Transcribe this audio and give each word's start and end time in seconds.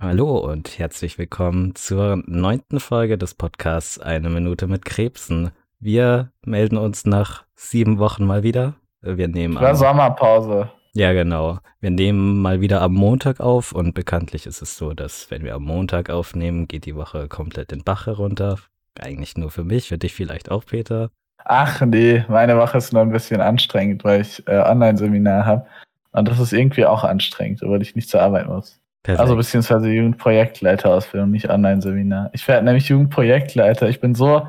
Hallo 0.00 0.38
und 0.38 0.78
herzlich 0.78 1.18
willkommen 1.18 1.74
zur 1.74 2.22
neunten 2.26 2.78
Folge 2.78 3.18
des 3.18 3.34
Podcasts 3.34 3.98
Eine 3.98 4.30
Minute 4.30 4.68
mit 4.68 4.84
Krebsen. 4.84 5.50
Wir 5.80 6.30
melden 6.46 6.76
uns 6.76 7.04
nach 7.04 7.42
sieben 7.56 7.98
Wochen 7.98 8.24
mal 8.24 8.44
wieder. 8.44 8.76
Wir 9.00 9.26
nehmen 9.26 9.58
am, 9.58 9.74
Sommerpause. 9.74 10.70
ja 10.92 11.12
genau. 11.14 11.58
Wir 11.80 11.90
nehmen 11.90 12.40
mal 12.40 12.60
wieder 12.60 12.80
am 12.80 12.94
Montag 12.94 13.40
auf 13.40 13.72
und 13.72 13.92
bekanntlich 13.92 14.46
ist 14.46 14.62
es 14.62 14.76
so, 14.76 14.94
dass 14.94 15.32
wenn 15.32 15.42
wir 15.42 15.56
am 15.56 15.64
Montag 15.64 16.10
aufnehmen, 16.10 16.68
geht 16.68 16.86
die 16.86 16.94
Woche 16.94 17.26
komplett 17.26 17.72
den 17.72 17.82
Bach 17.82 18.06
herunter. 18.06 18.60
Eigentlich 19.00 19.36
nur 19.36 19.50
für 19.50 19.64
mich, 19.64 19.88
für 19.88 19.98
dich 19.98 20.14
vielleicht 20.14 20.48
auch, 20.48 20.64
Peter. 20.64 21.10
Ach 21.44 21.80
nee, 21.80 22.24
meine 22.28 22.56
Woche 22.56 22.78
ist 22.78 22.92
nur 22.92 23.02
ein 23.02 23.10
bisschen 23.10 23.40
anstrengend, 23.40 24.04
weil 24.04 24.20
ich 24.20 24.46
äh, 24.46 24.60
Online-Seminar 24.60 25.44
habe. 25.44 25.66
Und 26.12 26.28
das 26.28 26.38
ist 26.38 26.52
irgendwie 26.52 26.86
auch 26.86 27.02
anstrengend, 27.02 27.62
weil 27.62 27.82
ich 27.82 27.96
nicht 27.96 28.08
zur 28.08 28.22
Arbeit 28.22 28.46
muss. 28.46 28.80
Perfekt. 29.02 29.20
Also 29.20 29.36
beziehungsweise 29.36 29.88
Jugendprojektleiterausbildung, 29.88 31.30
nicht 31.30 31.48
Online-Seminar. 31.48 32.30
Ich 32.32 32.46
werde 32.48 32.64
nämlich 32.64 32.88
Jugendprojektleiter. 32.88 33.88
Ich 33.88 34.00
bin 34.00 34.14
so 34.14 34.48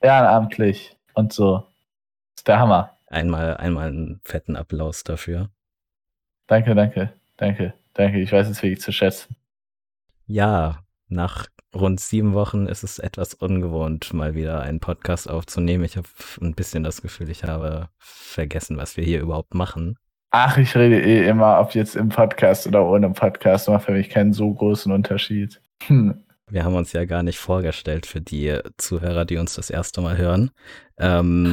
ehrenamtlich 0.00 0.96
und 1.14 1.32
so. 1.32 1.58
Das 1.58 2.40
ist 2.40 2.48
der 2.48 2.60
Hammer. 2.60 2.96
einmal, 3.08 3.56
einmal 3.56 3.88
einen 3.88 4.20
fetten 4.24 4.56
Applaus 4.56 5.02
dafür. 5.04 5.50
Danke, 6.46 6.74
danke, 6.74 7.12
danke, 7.36 7.74
danke. 7.94 8.20
Ich 8.20 8.32
weiß 8.32 8.48
es 8.48 8.62
wirklich 8.62 8.80
zu 8.80 8.92
schätzen. 8.92 9.36
Ja, 10.26 10.78
nach 11.08 11.46
rund 11.74 12.00
sieben 12.00 12.34
Wochen 12.34 12.66
ist 12.66 12.84
es 12.84 12.98
etwas 12.98 13.34
ungewohnt, 13.34 14.12
mal 14.14 14.34
wieder 14.34 14.62
einen 14.62 14.80
Podcast 14.80 15.28
aufzunehmen. 15.28 15.84
Ich 15.84 15.96
habe 15.96 16.08
ein 16.40 16.54
bisschen 16.54 16.82
das 16.82 17.02
Gefühl, 17.02 17.28
ich 17.30 17.44
habe 17.44 17.88
vergessen, 17.98 18.76
was 18.76 18.96
wir 18.96 19.04
hier 19.04 19.20
überhaupt 19.20 19.54
machen. 19.54 19.98
Ach, 20.30 20.58
ich 20.58 20.76
rede 20.76 21.00
eh 21.00 21.26
immer, 21.26 21.58
ob 21.58 21.74
jetzt 21.74 21.96
im 21.96 22.10
Podcast 22.10 22.66
oder 22.66 22.84
ohne 22.84 23.08
Podcast, 23.10 23.68
macht 23.68 23.86
für 23.86 23.92
mich 23.92 24.10
keinen 24.10 24.34
so 24.34 24.52
großen 24.52 24.92
Unterschied. 24.92 25.60
Hm. 25.86 26.22
Wir 26.50 26.64
haben 26.64 26.74
uns 26.74 26.92
ja 26.92 27.06
gar 27.06 27.22
nicht 27.22 27.38
vorgestellt 27.38 28.04
für 28.04 28.20
die 28.20 28.58
Zuhörer, 28.76 29.24
die 29.24 29.38
uns 29.38 29.54
das 29.54 29.70
erste 29.70 30.02
Mal 30.02 30.18
hören. 30.18 30.50
Ähm, 30.98 31.52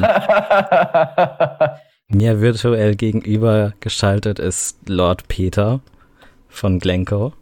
mir 2.08 2.40
virtuell 2.40 2.96
gegenüber 2.96 3.72
geschaltet 3.80 4.38
ist 4.38 4.88
Lord 4.88 5.26
Peter 5.28 5.80
von 6.48 6.78
Glencoe. 6.78 7.32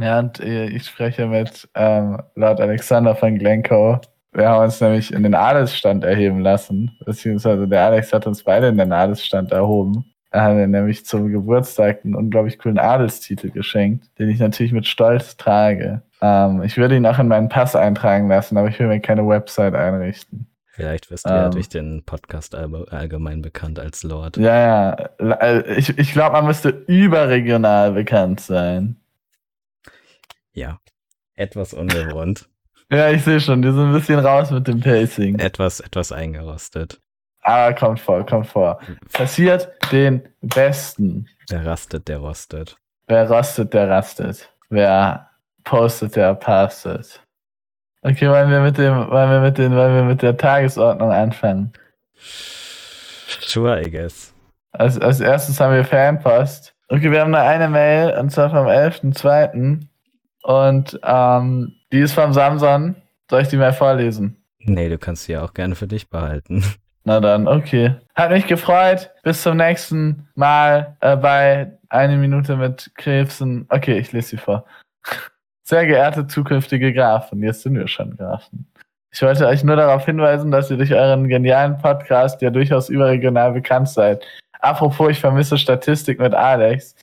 Ja, 0.00 0.18
und 0.20 0.40
äh, 0.40 0.68
ich 0.68 0.86
spreche 0.86 1.26
mit 1.26 1.68
ähm, 1.74 2.22
Lord 2.36 2.60
Alexander 2.60 3.14
von 3.16 3.38
Glencoe. 3.38 4.00
Wir 4.32 4.48
haben 4.48 4.64
uns 4.64 4.80
nämlich 4.80 5.12
in 5.12 5.22
den 5.24 5.34
Adelsstand 5.34 6.04
erheben 6.04 6.40
lassen, 6.40 6.96
beziehungsweise 7.04 7.66
der 7.66 7.86
Alex 7.86 8.12
hat 8.12 8.26
uns 8.26 8.44
beide 8.44 8.68
in 8.68 8.78
den 8.78 8.92
Adelsstand 8.92 9.52
erhoben. 9.52 10.04
Er 10.30 10.42
hat 10.42 10.54
mir 10.54 10.66
nämlich 10.68 11.06
zum 11.06 11.32
Geburtstag 11.32 12.04
einen 12.04 12.14
unglaublich 12.14 12.58
coolen 12.58 12.78
Adelstitel 12.78 13.50
geschenkt, 13.50 14.10
den 14.18 14.28
ich 14.28 14.38
natürlich 14.38 14.72
mit 14.72 14.86
Stolz 14.86 15.36
trage. 15.38 16.02
Ähm, 16.20 16.62
ich 16.62 16.76
würde 16.76 16.96
ihn 16.96 17.06
auch 17.06 17.18
in 17.18 17.28
meinen 17.28 17.48
Pass 17.48 17.74
eintragen 17.74 18.28
lassen, 18.28 18.56
aber 18.58 18.68
ich 18.68 18.78
will 18.78 18.88
mir 18.88 19.00
keine 19.00 19.26
Website 19.26 19.74
einrichten. 19.74 20.46
Vielleicht 20.66 21.10
wirst 21.10 21.24
du 21.26 21.30
ja 21.30 21.46
Ähm. 21.46 21.50
durch 21.52 21.68
den 21.70 22.02
Podcast 22.04 22.54
all- 22.54 22.86
allgemein 22.90 23.40
bekannt 23.42 23.78
als 23.80 24.02
Lord. 24.02 24.36
Ja, 24.36 24.90
ja. 25.18 25.34
äh, 25.40 25.74
Ich, 25.78 25.96
ich 25.98 26.12
glaube, 26.12 26.32
man 26.34 26.46
müsste 26.46 26.68
überregional 26.86 27.92
bekannt 27.92 28.40
sein. 28.40 28.96
Ja, 30.52 30.78
etwas 31.36 31.72
ungewohnt, 31.74 32.48
Ja, 32.90 33.10
ich 33.10 33.22
sehe 33.22 33.38
schon, 33.40 33.60
die 33.60 33.68
sind 33.70 33.80
ein 33.80 33.92
bisschen 33.92 34.18
raus 34.18 34.50
mit 34.50 34.66
dem 34.66 34.80
Pacing. 34.80 35.38
etwas, 35.40 35.80
etwas 35.80 36.10
eingerostet. 36.10 37.00
Aber 37.48 37.74
kommt 37.74 37.98
vor, 37.98 38.26
kommt 38.26 38.46
vor. 38.46 38.78
Passiert 39.14 39.70
den 39.90 40.20
Besten. 40.42 41.26
Der 41.50 41.64
rastet, 41.64 42.06
der 42.06 42.18
rostet. 42.18 42.76
Wer 43.06 43.26
rostet, 43.26 43.72
der 43.72 43.88
rastet. 43.88 44.52
Wer 44.68 45.30
postet, 45.64 46.14
der 46.16 46.34
postet. 46.34 47.22
Okay, 48.02 48.28
wollen 48.28 48.50
wir 48.50 48.60
mit 48.60 48.76
dem, 48.76 48.94
wollen 49.10 49.30
wir 49.30 49.40
mit 49.40 49.56
den, 49.56 49.74
wollen 49.74 49.94
wir 49.94 50.02
mit 50.02 50.20
der 50.20 50.36
Tagesordnung 50.36 51.10
anfangen? 51.10 51.72
Sure, 53.40 53.80
I 53.80 53.90
guess. 53.90 54.34
Als, 54.72 55.00
als 55.00 55.20
erstes 55.20 55.58
haben 55.58 55.74
wir 55.74 55.86
Fanpost. 55.86 56.74
Okay, 56.88 57.10
wir 57.10 57.22
haben 57.22 57.30
nur 57.30 57.40
eine 57.40 57.68
Mail, 57.68 58.14
und 58.18 58.28
zwar 58.28 58.50
vom 58.50 58.66
11.02. 58.66 59.86
Und 60.42 61.00
ähm, 61.02 61.72
die 61.92 62.00
ist 62.00 62.12
vom 62.12 62.34
Samson. 62.34 62.94
Soll 63.30 63.40
ich 63.40 63.48
die 63.48 63.56
mal 63.56 63.72
vorlesen? 63.72 64.36
Nee, 64.58 64.90
du 64.90 64.98
kannst 64.98 65.24
sie 65.24 65.32
ja 65.32 65.42
auch 65.42 65.54
gerne 65.54 65.76
für 65.76 65.86
dich 65.86 66.10
behalten. 66.10 66.62
Na 67.08 67.20
dann, 67.20 67.48
okay. 67.48 67.94
Hat 68.14 68.30
mich 68.30 68.46
gefreut. 68.46 69.10
Bis 69.22 69.42
zum 69.42 69.56
nächsten 69.56 70.28
Mal 70.34 70.94
äh, 71.00 71.16
bei 71.16 71.72
Eine 71.88 72.18
Minute 72.18 72.54
mit 72.56 72.90
Krebsen. 72.96 73.64
Okay, 73.70 73.98
ich 73.98 74.12
lese 74.12 74.28
sie 74.28 74.36
vor. 74.36 74.66
Sehr 75.64 75.86
geehrte 75.86 76.26
zukünftige 76.26 76.92
Grafen, 76.92 77.42
jetzt 77.42 77.62
sind 77.62 77.76
wir 77.76 77.88
schon 77.88 78.14
Grafen. 78.14 78.70
Ich 79.10 79.22
wollte 79.22 79.46
euch 79.46 79.64
nur 79.64 79.76
darauf 79.76 80.04
hinweisen, 80.04 80.50
dass 80.50 80.70
ihr 80.70 80.76
durch 80.76 80.92
euren 80.92 81.28
genialen 81.28 81.78
Podcast 81.78 82.42
ja 82.42 82.50
durchaus 82.50 82.90
überregional 82.90 83.52
bekannt 83.52 83.88
seid. 83.88 84.22
Apropos, 84.60 85.08
ich 85.08 85.20
vermisse 85.20 85.56
Statistik 85.56 86.20
mit 86.20 86.34
Alex. 86.34 86.94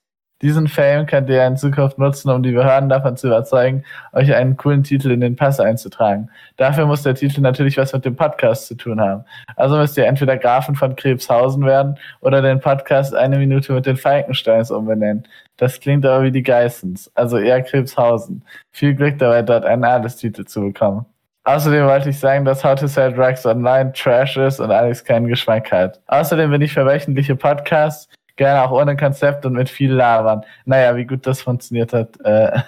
Diesen 0.45 0.67
Fame 0.67 1.07
könnt 1.07 1.28
ihr 1.28 1.44
in 1.44 1.57
Zukunft 1.57 1.97
nutzen, 1.97 2.29
um 2.29 2.44
die 2.44 2.51
Behörden 2.51 2.88
davon 2.88 3.17
zu 3.17 3.25
überzeugen, 3.25 3.83
euch 4.13 4.31
einen 4.35 4.57
coolen 4.57 4.83
Titel 4.83 5.09
in 5.09 5.19
den 5.19 5.35
Pass 5.35 5.59
einzutragen. 5.59 6.29
Dafür 6.56 6.85
muss 6.85 7.01
der 7.01 7.16
Titel 7.16 7.41
natürlich 7.41 7.78
was 7.78 7.94
mit 7.94 8.06
dem 8.06 8.16
Podcast 8.16 8.67
zu 8.67 8.75
tun 8.75 9.01
haben. 9.01 9.25
Also 9.56 9.75
müsst 9.75 9.97
ihr 9.97 10.06
entweder 10.06 10.38
Grafen 10.38 10.75
von 10.75 10.95
Krebshausen 10.95 11.66
werden 11.66 11.97
oder 12.22 12.44
den 12.44 12.59
Podcast 12.59 13.16
eine 13.16 13.39
Minute 13.39 13.73
mit 13.73 13.88
den 13.88 13.97
Falkensteins 13.97 14.69
umbenennen. 14.69 15.28
Das 15.57 15.79
klingt 15.79 16.06
aber 16.06 16.22
wie 16.22 16.31
die 16.31 16.44
Geissens, 16.44 17.12
also 17.16 17.39
eher 17.39 17.63
Krebshausen. 17.63 18.44
Viel 18.72 18.94
Glück 18.94 19.17
dabei, 19.17 19.41
dort 19.41 19.66
einen 19.66 19.83
Adelstitel 19.83 20.45
zu 20.45 20.62
bekommen. 20.62 21.07
Außerdem 21.44 21.88
wollte 21.88 22.12
ich 22.12 22.19
sagen, 22.19 22.45
dass 22.45 22.63
How 22.63 22.79
to 22.79 22.85
Sell 22.85 23.12
Drugs 23.12 23.47
Online 23.47 23.94
Trash 23.94 24.38
ist 24.38 24.59
und 24.59 24.69
Alex 24.69 25.03
keinen 25.03 25.25
Geschmack 25.25 25.72
hat. 25.72 26.01
Außerdem 26.06 26.51
bin 26.51 26.62
ich 26.62 26.73
für 26.73 26.85
wöchentliche 26.85 27.35
Podcasts, 27.35 28.07
gerne 28.35 28.63
auch 28.63 28.72
ohne 28.72 28.96
Konzept 28.97 29.46
und 29.46 29.53
mit 29.53 29.69
viel 29.69 29.91
Labern. 29.91 30.44
Naja, 30.66 30.96
wie 30.96 31.06
gut 31.06 31.25
das 31.25 31.41
funktioniert 31.41 31.94
hat, 31.94 32.19
äh, 32.23 32.59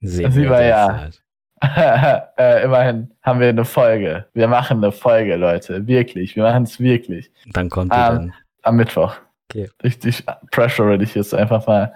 Sehen 0.00 0.34
wir 0.34 0.50
war 0.50 0.62
ja. 0.62 0.88
derzeit. 0.88 1.22
äh, 2.38 2.62
immerhin 2.62 3.10
haben 3.22 3.40
wir 3.40 3.48
eine 3.48 3.64
Folge. 3.64 4.26
Wir 4.32 4.46
machen 4.46 4.76
eine 4.78 4.92
Folge, 4.92 5.34
Leute. 5.34 5.86
Wirklich. 5.88 6.36
Wir 6.36 6.44
machen 6.44 6.62
es 6.62 6.78
wirklich. 6.78 7.32
Dann 7.52 7.68
kommt 7.68 7.92
die 7.92 7.96
dann. 7.96 8.32
Am 8.62 8.76
Mittwoch. 8.76 9.16
Okay. 9.50 9.68
Ich, 9.82 10.04
ich 10.04 10.24
pressure 10.52 10.98
dich 10.98 11.14
jetzt 11.14 11.34
einfach 11.34 11.66
mal. 11.66 11.92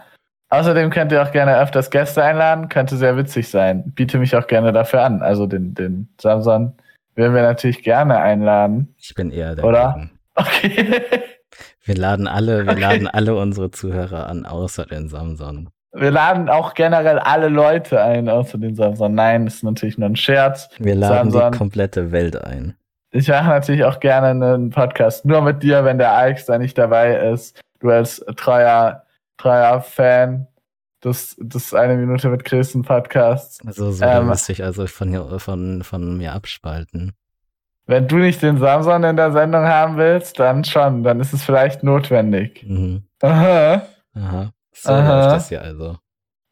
Außerdem 0.49 0.91
könnt 0.91 1.13
ihr 1.13 1.23
auch 1.23 1.31
gerne 1.31 1.59
öfters 1.59 1.91
Gäste 1.91 2.25
einladen. 2.25 2.69
Könnte 2.69 2.97
sehr 2.97 3.17
witzig 3.17 3.49
sein. 3.49 3.85
Biete 3.95 4.19
mich 4.19 4.35
auch 4.35 4.47
gerne 4.49 4.73
dafür 4.73 5.05
an. 5.05 5.23
Also 5.23 5.47
den, 5.47 5.75
den 5.75 6.09
Samson 6.21 6.73
würden 7.15 7.35
wir 7.35 7.43
natürlich 7.43 7.83
gerne 7.85 8.19
einladen. 8.19 8.95
Ich 8.99 9.15
bin 9.15 9.31
eher 9.31 9.53
oder? 9.63 9.95
dagegen. 9.95 10.11
Okay. 10.35 11.03
Wir 11.85 11.97
laden 11.97 12.27
alle, 12.29 12.65
wir 12.65 12.73
Okay. 12.73 12.81
laden 12.81 13.09
alle 13.09 13.35
unsere 13.37 13.71
Zuhörer 13.71 14.29
an, 14.29 14.47
außer 14.47 14.87
den 14.87 15.09
Samson. 15.09 15.71
Wir 15.95 16.11
laden 16.11 16.49
auch 16.49 16.75
generell 16.75 17.19
alle 17.19 17.49
Leute 17.49 18.03
ein, 18.03 18.29
außer 18.29 18.57
den 18.59 18.75
Samson. 18.75 19.15
Nein, 19.15 19.47
ist 19.47 19.63
natürlich 19.63 19.99
nur 19.99 20.09
ein 20.09 20.17
Scherz. 20.17 20.69
Wir 20.79 20.95
laden 20.95 21.31
Samson. 21.31 21.53
die 21.53 21.59
komplette 21.59 22.13
Welt 22.13 22.37
ein. 22.43 22.77
Ich 23.11 23.29
mache 23.29 23.49
natürlich 23.51 23.85
auch 23.85 24.01
gerne 24.01 24.29
einen 24.29 24.71
Podcast 24.71 25.27
nur 25.27 25.43
mit 25.43 25.63
dir, 25.63 25.85
wenn 25.85 25.99
der 25.99 26.13
Alex 26.13 26.47
da 26.47 26.57
nicht 26.57 26.79
dabei 26.79 27.15
ist. 27.31 27.61
Du 27.81 27.91
als 27.91 28.25
treuer, 28.37 29.03
treuer 29.37 29.83
Fan 29.83 30.47
des, 31.05 31.37
des 31.39 31.75
Eine 31.75 31.97
Minute 31.97 32.29
mit 32.31 32.45
Christen 32.45 32.83
Podcasts. 32.83 33.59
Also 33.67 33.91
so 33.93 34.03
Ähm, 34.05 34.29
müsste 34.29 34.53
ich 34.53 34.65
also 34.65 34.87
von, 34.87 35.39
von, 35.41 35.83
von 35.83 36.17
mir 36.17 36.33
abspalten. 36.33 37.13
Wenn 37.87 38.09
du 38.09 38.17
nicht 38.17 38.43
den 38.43 38.59
Samson 38.59 39.05
in 39.05 39.17
der 39.17 39.33
Sendung 39.33 39.65
haben 39.65 39.97
willst, 39.97 40.39
dann 40.39 40.65
schon. 40.65 41.03
Dann 41.03 41.21
ist 41.21 41.33
es 41.33 41.43
vielleicht 41.43 41.83
notwendig. 41.83 42.65
Mhm. 42.67 43.03
Aha. 43.21 43.83
Aha. 44.15 44.53
So 44.73 44.93
Aha. 44.93 45.15
läuft 45.15 45.37
das 45.37 45.49
hier 45.49 45.63
also. 45.63 45.97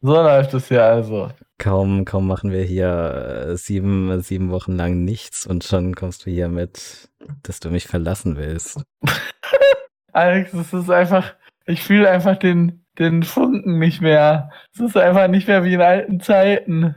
So 0.01 0.13
läuft 0.13 0.53
es 0.53 0.69
ja 0.69 0.89
also. 0.89 1.29
Kaum, 1.57 2.05
kaum 2.05 2.27
machen 2.27 2.51
wir 2.51 2.63
hier 2.63 3.47
äh, 3.49 3.55
sieben, 3.55 4.19
sieben 4.21 4.49
Wochen 4.49 4.73
lang 4.73 5.03
nichts 5.03 5.45
und 5.45 5.63
schon 5.63 5.93
kommst 5.93 6.25
du 6.25 6.31
hier 6.31 6.47
mit, 6.49 7.09
dass 7.43 7.59
du 7.59 7.69
mich 7.69 7.87
verlassen 7.87 8.35
willst. 8.35 8.81
Alex, 10.11 10.53
es 10.53 10.73
ist 10.73 10.89
einfach, 10.89 11.35
ich 11.65 11.83
fühle 11.83 12.09
einfach 12.09 12.37
den, 12.37 12.83
den 12.97 13.21
Funken 13.21 13.77
nicht 13.77 14.01
mehr. 14.01 14.49
Es 14.73 14.79
ist 14.79 14.97
einfach 14.97 15.27
nicht 15.27 15.47
mehr 15.47 15.63
wie 15.63 15.75
in 15.75 15.81
alten 15.81 16.19
Zeiten. 16.19 16.95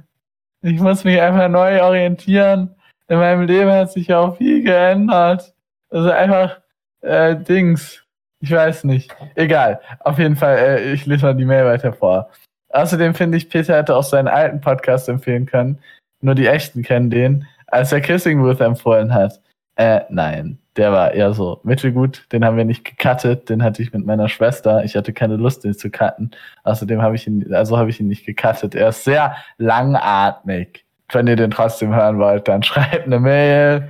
Ich 0.63 0.81
muss 0.81 1.05
mich 1.05 1.21
einfach 1.21 1.49
neu 1.49 1.83
orientieren. 1.83 2.75
In 3.09 3.19
meinem 3.19 3.43
Leben 3.43 3.71
hat 3.71 3.93
sich 3.93 4.09
ja 4.09 4.21
auch 4.21 4.37
viel 4.37 4.63
geändert. 4.63 5.55
Also 5.91 6.11
einfach 6.11 6.61
äh, 7.03 7.37
Dings. 7.37 8.03
Ich 8.41 8.51
weiß 8.51 8.85
nicht. 8.85 9.15
Egal. 9.35 9.81
Auf 10.01 10.19
jeden 10.19 10.37
Fall, 10.37 10.57
äh, 10.59 10.93
ich 10.93 11.07
lese 11.07 11.27
mal 11.27 11.35
die 11.35 11.45
Mail 11.45 11.65
weiter 11.67 11.93
vor. 11.93 12.31
Außerdem 12.71 13.15
finde 13.15 13.39
ich, 13.39 13.49
Peter 13.49 13.77
hätte 13.77 13.95
auch 13.95 14.03
seinen 14.03 14.29
alten 14.29 14.61
Podcast 14.61 15.09
empfehlen 15.09 15.47
können. 15.47 15.79
Nur 16.21 16.35
die 16.35 16.47
Echten 16.47 16.83
kennen 16.83 17.11
den, 17.11 17.47
als 17.67 17.93
er 17.93 18.01
Kissing 18.01 18.41
Booth 18.41 18.61
empfohlen 18.61 19.15
hat. 19.15 19.41
Äh, 19.77 20.01
nein. 20.09 20.59
Der 20.77 20.91
war 20.91 21.13
eher 21.13 21.33
so 21.35 21.61
mittelgut. 21.63 22.27
Den 22.33 22.45
haben 22.45 22.57
wir 22.57 22.65
nicht 22.65 22.85
gecuttet. 22.85 23.49
Den 23.49 23.63
hatte 23.63 23.81
ich 23.81 23.93
mit 23.93 24.05
meiner 24.05 24.29
Schwester. 24.29 24.85
Ich 24.85 24.97
hatte 24.97 25.13
keine 25.13 25.37
Lust, 25.37 25.63
den 25.63 25.75
zu 25.75 25.89
cutten. 25.89 26.33
Außerdem 26.65 27.01
habe 27.01 27.15
ich 27.15 27.27
ihn, 27.29 27.55
also 27.55 27.79
habe 27.79 27.91
ich 27.91 28.01
ihn 28.01 28.09
nicht 28.09 28.27
gecuttet. 28.27 28.75
Er 28.75 28.89
ist 28.89 29.05
sehr 29.05 29.37
langatmig. 29.57 30.84
Wenn 31.13 31.27
ihr 31.27 31.37
den 31.37 31.51
trotzdem 31.51 31.95
hören 31.95 32.19
wollt, 32.19 32.49
dann 32.49 32.63
schreibt 32.65 33.07
eine 33.07 33.21
Mail. 33.21 33.89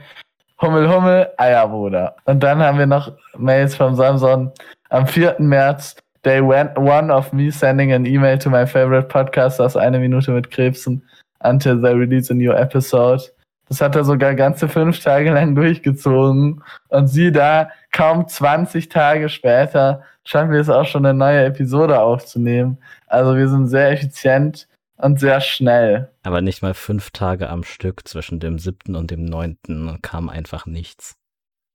Hummel, 0.61 0.89
Hummel, 0.89 1.29
Eierbruder. 1.37 2.17
Und 2.25 2.43
dann 2.43 2.63
haben 2.63 2.79
wir 2.79 2.87
noch 2.87 3.13
Mails 3.37 3.75
vom 3.77 3.95
Samson 3.95 4.53
am 4.91 5.07
4. 5.07 5.37
März. 5.39 5.97
Day 6.25 6.41
one 6.41 7.13
of 7.13 7.35
me 7.35 7.51
sending 7.51 7.93
an 7.93 8.07
email 8.07 8.39
to 8.39 8.49
my 8.49 8.67
favorite 8.67 9.09
podcast 9.09 9.61
aus 9.61 9.77
eine 9.77 9.99
Minute 9.99 10.31
mit 10.31 10.51
Krebsen 10.51 11.03
until 11.41 11.79
they 11.79 11.93
release 11.93 12.31
a 12.31 12.35
new 12.35 12.51
episode. 12.51 13.23
Das 13.69 13.81
hat 13.81 13.97
er 13.97 14.05
sogar 14.05 14.35
ganze 14.35 14.69
fünf 14.69 15.01
Tage 15.01 15.33
lang 15.33 15.55
durchgezogen. 15.55 16.63
Und 16.89 17.07
sie 17.09 17.33
da, 17.33 17.71
kaum 17.93 18.27
20 18.27 18.89
Tage 18.89 19.29
später, 19.29 20.03
schaffen 20.25 20.53
wir 20.53 20.61
es 20.61 20.71
auch 20.71 20.87
schon 20.87 21.05
eine 21.05 21.17
neue 21.17 21.45
Episode 21.45 22.01
aufzunehmen. 22.01 22.79
Also 23.07 23.37
wir 23.37 23.49
sind 23.49 23.69
sehr 23.69 23.91
effizient 23.91 24.67
und 24.97 25.21
sehr 25.21 25.41
schnell. 25.41 26.11
Aber 26.23 26.41
nicht 26.41 26.63
mal 26.63 26.75
fünf 26.75 27.11
Tage 27.11 27.49
am 27.49 27.65
Stück 27.65 28.07
zwischen 28.07 28.41
dem 28.41 28.59
siebten 28.59 28.97
und 28.97 29.11
dem 29.11 29.25
neunten 29.25 30.01
kam 30.03 30.29
einfach 30.29 30.67
nichts. 30.67 31.17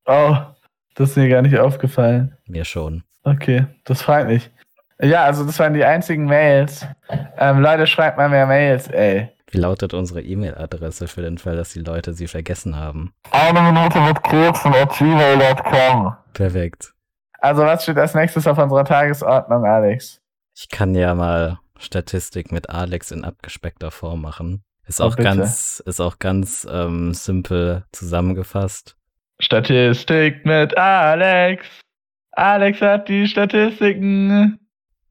Oh, 0.06 0.36
das 0.95 1.12
ist 1.12 1.18
mir 1.18 1.30
gar 1.30 1.42
nicht 1.42 1.57
aufgefallen. 1.57 2.38
Mir 2.48 2.66
schon. 2.66 3.04
Okay, 3.24 3.66
das 3.86 4.01
freut 4.01 4.27
mich. 4.27 4.50
Ja, 5.01 5.24
also 5.24 5.45
das 5.45 5.57
waren 5.60 5.74
die 5.74 5.86
einzigen 5.86 6.25
Mails. 6.25 6.86
Ähm, 7.38 7.60
Leute, 7.60 7.88
schreibt 7.88 8.18
mal 8.18 8.30
mehr 8.30 8.48
Mails, 8.48 8.88
ey. 8.88 9.30
Wie 9.51 9.57
lautet 9.57 9.94
unsere 9.94 10.21
E-Mail-Adresse 10.21 11.07
für 11.07 11.21
den 11.21 11.38
Fall, 11.38 11.56
dass 11.56 11.74
die 11.74 11.80
Leute 11.80 12.13
sie 12.13 12.27
vergessen 12.27 12.75
haben? 12.75 13.13
Eine 13.31 13.62
Minute 13.62 14.00
mit 14.01 14.21
Krebsen 14.24 14.74
at 14.74 14.92
gmail.com. 14.98 16.16
Perfekt. 16.33 16.94
Also 17.39 17.63
was 17.63 17.83
steht 17.83 17.98
als 17.98 18.13
nächstes 18.13 18.45
auf 18.45 18.57
unserer 18.57 18.83
Tagesordnung, 18.86 19.66
Alex? 19.66 20.21
Ich 20.56 20.69
kann 20.69 20.94
ja 20.94 21.16
mal 21.16 21.60
Statistik 21.79 22.51
mit 22.51 22.69
Alex 22.69 23.11
in 23.11 23.23
abgespeckter 23.23 23.91
Form 23.91 24.21
machen. 24.21 24.63
Ist 24.87 25.01
auch 25.01 25.15
oh, 25.19 25.23
ganz, 25.23 25.81
ist 25.85 25.99
auch 25.99 26.19
ganz 26.19 26.67
ähm, 26.69 27.13
simpel 27.13 27.85
zusammengefasst. 27.91 28.95
Statistik 29.39 30.45
mit 30.45 30.77
Alex. 30.77 31.65
Alex 32.31 32.81
hat 32.81 33.07
die 33.07 33.27
Statistiken. 33.27 34.59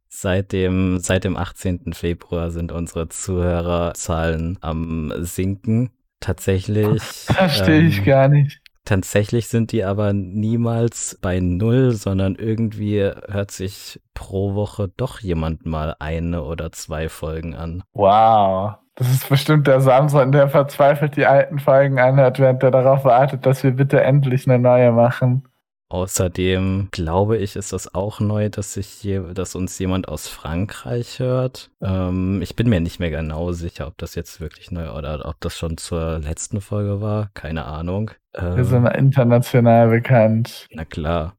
Seit 0.09 0.53
dem, 0.53 0.99
seit 0.99 1.25
dem 1.25 1.37
18. 1.37 1.93
Februar 1.93 2.51
sind 2.51 2.73
unsere 2.73 3.09
Zuhörerzahlen 3.09 4.59
am 4.61 5.13
Sinken. 5.19 5.91
Tatsächlich. 6.21 7.03
Verstehe 7.03 7.81
ähm, 7.81 7.89
ich 7.89 8.05
gar 8.05 8.29
nicht. 8.29 8.61
Tatsächlich 8.89 9.49
sind 9.49 9.73
die 9.73 9.85
aber 9.85 10.15
niemals 10.15 11.19
bei 11.21 11.41
Null, 11.41 11.93
sondern 11.93 12.37
irgendwie 12.37 13.03
hört 13.29 13.51
sich 13.51 14.01
pro 14.15 14.55
Woche 14.55 14.91
doch 14.97 15.21
jemand 15.21 15.67
mal 15.67 15.95
eine 15.99 16.43
oder 16.43 16.73
zwei 16.73 17.11
Folgen 17.11 17.55
an. 17.55 17.83
Wow. 17.93 18.77
Das 18.95 19.11
ist 19.11 19.29
bestimmt 19.29 19.67
der 19.67 19.83
Samson, 19.83 20.33
der 20.33 20.49
verzweifelt 20.49 21.17
die 21.17 21.27
alten 21.27 21.59
Folgen 21.59 21.99
anhört, 21.99 22.39
während 22.39 22.63
er 22.63 22.71
darauf 22.71 23.05
wartet, 23.05 23.45
dass 23.45 23.63
wir 23.63 23.73
bitte 23.73 24.01
endlich 24.01 24.49
eine 24.49 24.59
neue 24.59 24.91
machen. 24.91 25.47
Außerdem 25.91 26.89
glaube 26.91 27.39
ich, 27.39 27.57
ist 27.57 27.73
das 27.73 27.95
auch 27.95 28.21
neu, 28.21 28.51
dass 28.51 28.75
sich 28.75 28.87
hier, 28.89 29.23
dass 29.35 29.55
uns 29.55 29.79
jemand 29.79 30.09
aus 30.09 30.29
Frankreich 30.29 31.19
hört. 31.19 31.71
Ähm, 31.81 32.43
ich 32.43 32.57
bin 32.57 32.69
mir 32.69 32.81
nicht 32.81 33.01
mehr 33.01 33.11
genau 33.11 33.53
sicher, 33.53 33.87
ob 33.87 33.97
das 33.97 34.15
jetzt 34.15 34.41
wirklich 34.41 34.71
neu 34.71 34.93
oder 34.93 35.25
ob 35.27 35.41
das 35.41 35.57
schon 35.57 35.79
zur 35.79 36.19
letzten 36.19 36.61
Folge 36.61 37.01
war. 37.01 37.31
Keine 37.33 37.65
Ahnung. 37.65 38.11
Ähm, 38.35 38.57
Wir 38.57 38.65
sind 38.65 38.87
international 38.87 39.89
bekannt. 39.89 40.67
Na 40.73 40.85
klar. 40.85 41.39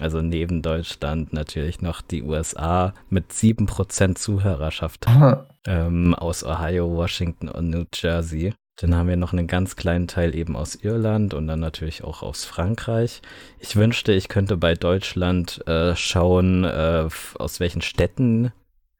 Also 0.00 0.20
neben 0.20 0.60
Deutschland 0.60 1.32
natürlich 1.32 1.80
noch 1.80 2.00
die 2.00 2.24
USA 2.24 2.94
mit 3.10 3.30
7% 3.30 4.16
Zuhörerschaft 4.16 5.06
ähm, 5.66 6.14
aus 6.16 6.42
Ohio, 6.44 6.90
Washington 6.96 7.48
und 7.48 7.70
New 7.70 7.84
Jersey. 7.94 8.54
Dann 8.76 8.96
haben 8.96 9.08
wir 9.08 9.16
noch 9.16 9.32
einen 9.32 9.46
ganz 9.46 9.76
kleinen 9.76 10.08
Teil 10.08 10.34
eben 10.34 10.56
aus 10.56 10.74
Irland 10.74 11.32
und 11.32 11.46
dann 11.46 11.60
natürlich 11.60 12.02
auch 12.02 12.22
aus 12.22 12.44
Frankreich. 12.44 13.22
Ich 13.60 13.76
wünschte, 13.76 14.12
ich 14.12 14.28
könnte 14.28 14.56
bei 14.56 14.74
Deutschland 14.74 15.66
äh, 15.68 15.94
schauen, 15.94 16.64
äh, 16.64 17.08
aus 17.38 17.60
welchen 17.60 17.82
Städten 17.82 18.52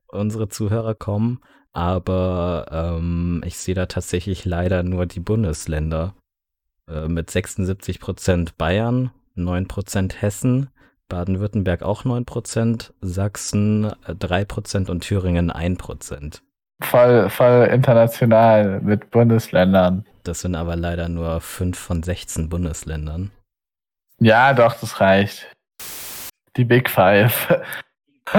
unsere 0.06 0.48
Zuhörer 0.48 0.94
kommen. 0.94 1.40
Aber 1.72 2.66
ähm, 2.70 3.42
ich 3.44 3.58
sehe 3.58 3.74
da 3.74 3.86
tatsächlich 3.86 4.44
leider 4.44 4.84
nur 4.84 5.06
die 5.06 5.18
Bundesländer. 5.18 6.14
Äh, 6.88 7.08
mit 7.08 7.30
76 7.30 7.98
Prozent 7.98 8.56
Bayern, 8.56 9.10
9 9.34 9.66
Prozent 9.66 10.22
Hessen, 10.22 10.68
Baden-Württemberg 11.08 11.82
auch 11.82 12.04
9 12.04 12.24
Prozent, 12.24 12.94
Sachsen 13.00 13.90
3 14.06 14.40
äh, 14.40 14.46
Prozent 14.46 14.88
und 14.88 15.00
Thüringen 15.00 15.50
1 15.50 15.78
Prozent 15.78 16.43
voll, 16.82 17.28
voll 17.30 17.68
international 17.72 18.80
mit 18.80 19.10
Bundesländern. 19.10 20.06
Das 20.22 20.40
sind 20.40 20.54
aber 20.54 20.76
leider 20.76 21.08
nur 21.08 21.40
fünf 21.40 21.78
von 21.78 22.02
16 22.02 22.48
Bundesländern. 22.48 23.30
Ja, 24.18 24.54
doch, 24.54 24.74
das 24.80 25.00
reicht. 25.00 25.50
Die 26.56 26.64
Big 26.64 26.88
Five. 26.88 27.60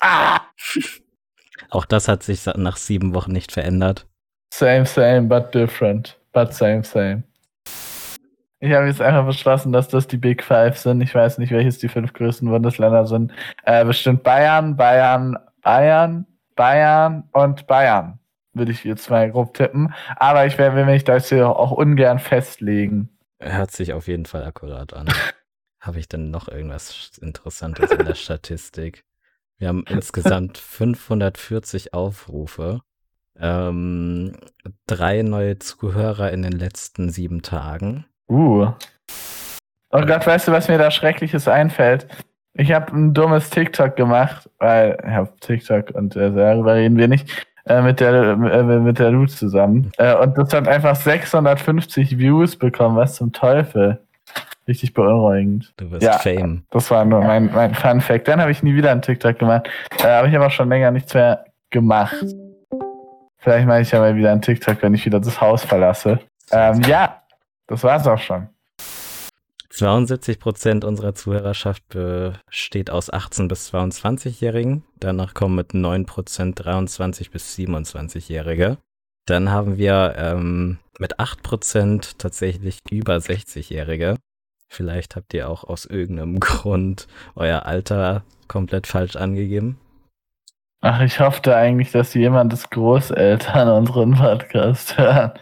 ah! 0.00 0.40
Auch 1.70 1.84
das 1.84 2.08
hat 2.08 2.22
sich 2.22 2.46
nach 2.46 2.76
sieben 2.76 3.14
Wochen 3.14 3.32
nicht 3.32 3.52
verändert. 3.52 4.06
Same, 4.52 4.84
same, 4.84 5.22
but 5.22 5.54
different. 5.54 6.18
But 6.32 6.52
same, 6.52 6.82
same. 6.82 7.22
Ich 8.62 8.72
habe 8.72 8.86
jetzt 8.86 9.00
einfach 9.00 9.24
beschlossen, 9.24 9.72
dass 9.72 9.88
das 9.88 10.06
die 10.06 10.18
Big 10.18 10.42
Five 10.42 10.78
sind. 10.78 11.00
Ich 11.00 11.14
weiß 11.14 11.38
nicht, 11.38 11.50
welches 11.50 11.78
die 11.78 11.88
fünf 11.88 12.12
größten 12.12 12.48
Bundesländer 12.48 13.06
sind. 13.06 13.32
Äh, 13.64 13.86
bestimmt 13.86 14.22
Bayern, 14.22 14.76
Bayern, 14.76 15.38
Bayern, 15.62 16.26
Bayern 16.56 17.28
und 17.32 17.66
Bayern. 17.66 18.18
Würde 18.52 18.72
ich 18.72 18.84
jetzt 18.84 19.08
mal 19.08 19.30
grob 19.30 19.54
tippen. 19.54 19.94
Aber 20.16 20.44
ich 20.44 20.58
werde 20.58 20.84
mich 20.84 21.04
da 21.04 21.14
jetzt 21.14 21.32
auch 21.32 21.70
ungern 21.70 22.18
festlegen. 22.18 23.08
Hört 23.38 23.70
sich 23.70 23.94
auf 23.94 24.08
jeden 24.08 24.26
Fall 24.26 24.44
akkurat 24.44 24.92
an. 24.92 25.08
habe 25.80 25.98
ich 25.98 26.08
denn 26.08 26.30
noch 26.30 26.48
irgendwas 26.48 27.18
Interessantes 27.22 27.90
in 27.90 28.04
der 28.04 28.14
Statistik? 28.14 29.04
Wir 29.56 29.68
haben 29.68 29.84
insgesamt 29.88 30.58
540 30.58 31.94
Aufrufe. 31.94 32.82
Ähm, 33.38 34.36
drei 34.86 35.22
neue 35.22 35.58
Zuhörer 35.58 36.30
in 36.30 36.42
den 36.42 36.52
letzten 36.52 37.08
sieben 37.08 37.40
Tagen. 37.40 38.04
Uh. 38.30 38.68
Oh 39.90 40.02
Gott, 40.06 40.24
weißt 40.24 40.48
du, 40.48 40.52
was 40.52 40.68
mir 40.68 40.78
da 40.78 40.90
Schreckliches 40.90 41.48
einfällt? 41.48 42.06
Ich 42.54 42.72
habe 42.72 42.92
ein 42.92 43.12
dummes 43.12 43.50
TikTok 43.50 43.96
gemacht, 43.96 44.48
weil 44.58 44.96
ich 45.04 45.10
habe 45.12 45.30
TikTok 45.40 45.90
und 45.90 46.14
äh, 46.14 46.30
darüber 46.30 46.74
reden 46.74 46.96
wir 46.96 47.08
nicht, 47.08 47.28
äh, 47.66 47.82
mit 47.82 47.98
der 47.98 48.12
äh, 48.12 48.62
mit 48.62 48.98
der 49.00 49.10
Lu 49.10 49.26
zusammen. 49.26 49.90
Äh, 49.98 50.14
und 50.14 50.38
das 50.38 50.54
hat 50.54 50.68
einfach 50.68 50.94
650 50.94 52.18
Views 52.18 52.56
bekommen. 52.56 52.96
Was 52.96 53.16
zum 53.16 53.32
Teufel? 53.32 53.98
Richtig 54.68 54.94
beunruhigend. 54.94 55.72
Du 55.76 55.90
wirst 55.90 56.02
ja, 56.02 56.12
Fame. 56.12 56.62
Das 56.70 56.88
war 56.92 57.04
nur 57.04 57.22
mein, 57.22 57.50
mein 57.52 57.74
Fun 57.74 58.00
Fact. 58.00 58.28
Dann 58.28 58.40
habe 58.40 58.52
ich 58.52 58.62
nie 58.62 58.74
wieder 58.74 58.92
einen 58.92 59.02
TikTok 59.02 59.38
gemacht. 59.38 59.68
Äh, 60.04 60.06
aber 60.06 60.28
ich 60.28 60.34
habe 60.34 60.46
auch 60.46 60.50
schon 60.52 60.68
länger 60.68 60.92
nichts 60.92 61.14
mehr 61.14 61.44
gemacht. 61.70 62.24
Vielleicht 63.38 63.66
mache 63.66 63.80
ich 63.80 63.90
ja 63.90 63.98
mal 63.98 64.14
wieder 64.14 64.30
einen 64.30 64.42
TikTok, 64.42 64.80
wenn 64.82 64.94
ich 64.94 65.04
wieder 65.04 65.18
das 65.18 65.40
Haus 65.40 65.64
verlasse. 65.64 66.20
Ähm, 66.52 66.82
ja, 66.82 67.19
das 67.70 67.84
war's 67.84 68.06
auch 68.06 68.18
schon. 68.18 68.48
72 69.70 70.40
Prozent 70.40 70.84
unserer 70.84 71.14
Zuhörerschaft 71.14 71.88
besteht 71.88 72.90
aus 72.90 73.10
18 73.10 73.46
bis 73.46 73.72
22-Jährigen. 73.72 74.82
Danach 74.98 75.32
kommen 75.32 75.54
mit 75.54 75.72
9 75.72 76.04
Prozent 76.04 76.62
23 76.64 77.30
bis 77.30 77.56
27-Jährige. 77.56 78.78
Dann 79.26 79.50
haben 79.50 79.78
wir 79.78 80.14
ähm, 80.18 80.78
mit 80.98 81.20
8 81.20 81.42
Prozent 81.44 82.18
tatsächlich 82.18 82.80
über 82.90 83.16
60-Jährige. 83.16 84.16
Vielleicht 84.68 85.14
habt 85.14 85.32
ihr 85.32 85.48
auch 85.48 85.62
aus 85.62 85.84
irgendeinem 85.84 86.40
Grund 86.40 87.06
euer 87.36 87.64
Alter 87.64 88.24
komplett 88.48 88.88
falsch 88.88 89.14
angegeben. 89.14 89.78
Ach, 90.80 91.00
ich 91.02 91.20
hoffte 91.20 91.54
eigentlich, 91.54 91.92
dass 91.92 92.14
jemandes 92.14 92.68
Großeltern 92.70 93.68
unseren 93.68 94.14
Podcast 94.14 94.98
hören. 94.98 95.32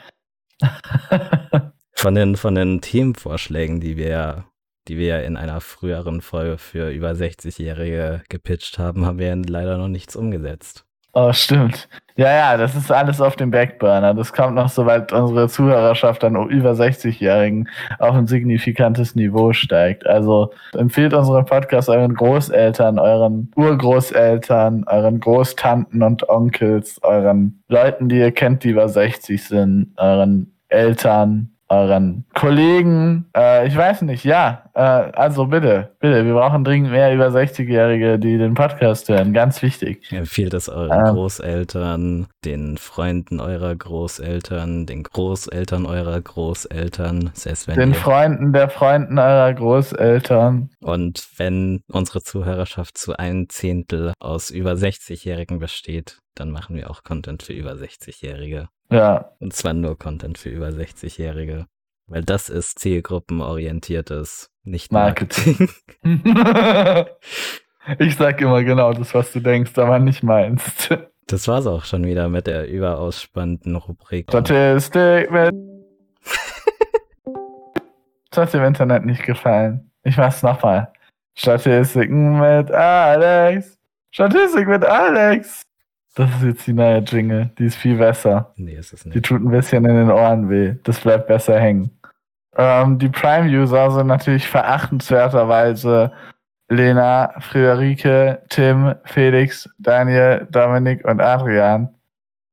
Von 1.98 2.14
den, 2.14 2.36
von 2.36 2.54
den 2.54 2.80
Themenvorschlägen, 2.80 3.80
die 3.80 3.96
wir, 3.96 4.44
die 4.86 4.98
wir 4.98 5.24
in 5.24 5.36
einer 5.36 5.60
früheren 5.60 6.20
Folge 6.20 6.56
für 6.56 6.90
über 6.90 7.10
60-Jährige 7.10 8.22
gepitcht 8.28 8.78
haben, 8.78 9.04
haben 9.04 9.18
wir 9.18 9.34
leider 9.34 9.76
noch 9.78 9.88
nichts 9.88 10.14
umgesetzt. 10.14 10.84
Oh, 11.12 11.32
stimmt. 11.32 11.88
Ja, 12.14 12.30
ja, 12.30 12.56
das 12.56 12.76
ist 12.76 12.92
alles 12.92 13.20
auf 13.20 13.34
dem 13.34 13.50
Backburner. 13.50 14.14
Das 14.14 14.32
kommt 14.32 14.54
noch, 14.54 14.68
sobald 14.68 15.12
unsere 15.12 15.48
Zuhörerschaft 15.48 16.22
an 16.22 16.36
über 16.48 16.70
60-Jährigen 16.70 17.68
auf 17.98 18.14
ein 18.14 18.28
signifikantes 18.28 19.16
Niveau 19.16 19.52
steigt. 19.52 20.06
Also 20.06 20.52
empfehlt 20.74 21.12
unseren 21.14 21.46
Podcast 21.46 21.88
euren 21.88 22.14
Großeltern, 22.14 23.00
euren 23.00 23.50
Urgroßeltern, 23.56 24.84
euren 24.86 25.18
Großtanten 25.18 26.00
und 26.04 26.28
Onkels, 26.28 27.02
euren 27.02 27.60
Leuten, 27.66 28.08
die 28.08 28.20
ihr 28.20 28.30
kennt, 28.30 28.62
die 28.62 28.70
über 28.70 28.88
60 28.88 29.42
sind, 29.42 29.94
euren 29.96 30.54
Eltern, 30.68 31.57
euren 31.68 32.24
Kollegen, 32.34 33.26
äh, 33.36 33.66
ich 33.66 33.76
weiß 33.76 34.02
nicht, 34.02 34.24
ja, 34.24 34.64
äh, 34.74 34.80
also 34.80 35.46
bitte, 35.46 35.90
bitte, 36.00 36.24
wir 36.24 36.32
brauchen 36.32 36.64
dringend 36.64 36.90
mehr 36.90 37.14
über 37.14 37.28
60-Jährige, 37.28 38.18
die 38.18 38.38
den 38.38 38.54
Podcast 38.54 39.08
hören, 39.08 39.34
ganz 39.34 39.60
wichtig. 39.62 40.10
Empfiehlt 40.10 40.54
es 40.54 40.68
euren 40.68 41.06
ähm, 41.06 41.14
Großeltern, 41.14 42.26
den 42.44 42.78
Freunden 42.78 43.40
eurer 43.40 43.76
Großeltern, 43.76 44.86
den 44.86 45.02
Großeltern 45.02 45.84
eurer 45.84 46.20
Großeltern, 46.20 47.30
selbst 47.34 47.68
wenn 47.68 47.78
Den 47.78 47.94
Freunden 47.94 48.52
der 48.52 48.70
Freunden 48.70 49.18
eurer 49.18 49.52
Großeltern. 49.52 50.70
Und 50.80 51.28
wenn 51.36 51.82
unsere 51.88 52.22
Zuhörerschaft 52.22 52.96
zu 52.96 53.16
ein 53.16 53.48
Zehntel 53.48 54.14
aus 54.20 54.50
über 54.50 54.72
60-Jährigen 54.72 55.58
besteht, 55.58 56.18
dann 56.34 56.50
machen 56.50 56.76
wir 56.76 56.90
auch 56.90 57.02
Content 57.02 57.42
für 57.42 57.52
über 57.52 57.72
60-Jährige. 57.72 58.68
Ja. 58.90 59.32
Und 59.38 59.52
zwar 59.52 59.74
nur 59.74 59.98
Content 59.98 60.38
für 60.38 60.50
über 60.50 60.68
60-Jährige. 60.68 61.66
Weil 62.06 62.24
das 62.24 62.48
ist 62.48 62.78
zielgruppenorientiertes, 62.78 64.50
nicht 64.62 64.92
Marketing. 64.92 65.68
Marketing. 66.02 67.06
ich 67.98 68.16
sag 68.16 68.40
immer 68.40 68.64
genau 68.64 68.94
das, 68.94 69.12
was 69.14 69.30
du 69.32 69.40
denkst, 69.40 69.76
aber 69.76 69.98
nicht 69.98 70.22
meinst. 70.22 70.96
Das 71.26 71.46
war's 71.46 71.66
auch 71.66 71.84
schon 71.84 72.06
wieder 72.06 72.30
mit 72.30 72.46
der 72.46 72.66
überaus 72.68 73.20
spannenden 73.20 73.76
Rubrik. 73.76 74.30
Statistik 74.30 75.30
mit. 75.30 75.54
das 78.30 78.38
hat 78.38 78.54
dem 78.54 78.64
Internet 78.64 79.04
nicht 79.04 79.22
gefallen. 79.24 79.90
Ich 80.04 80.16
mach's 80.16 80.42
nochmal. 80.42 80.90
Statistiken 81.34 82.40
mit 82.40 82.70
Alex. 82.70 83.78
Statistik 84.10 84.66
mit 84.66 84.82
Alex. 84.82 85.67
Das 86.14 86.30
ist 86.36 86.42
jetzt 86.42 86.66
die 86.66 86.72
neue 86.72 86.98
Jingle. 86.98 87.50
Die 87.58 87.66
ist 87.66 87.76
viel 87.76 87.96
besser. 87.96 88.52
Nee, 88.56 88.74
ist 88.74 88.92
es 88.92 89.04
nicht. 89.04 89.14
Die 89.14 89.22
tut 89.22 89.42
ein 89.42 89.50
bisschen 89.50 89.84
in 89.84 89.94
den 89.94 90.10
Ohren 90.10 90.50
weh. 90.50 90.74
Das 90.84 91.00
bleibt 91.00 91.28
besser 91.28 91.60
hängen. 91.60 91.90
Ähm, 92.56 92.98
die 92.98 93.08
Prime-User 93.08 93.90
sind 93.92 94.08
natürlich 94.08 94.48
verachtenswerterweise 94.48 96.12
Lena, 96.68 97.32
Friederike, 97.38 98.42
Tim, 98.48 98.94
Felix, 99.04 99.68
Daniel, 99.78 100.46
Dominik 100.50 101.04
und 101.04 101.20
Adrian. 101.20 101.94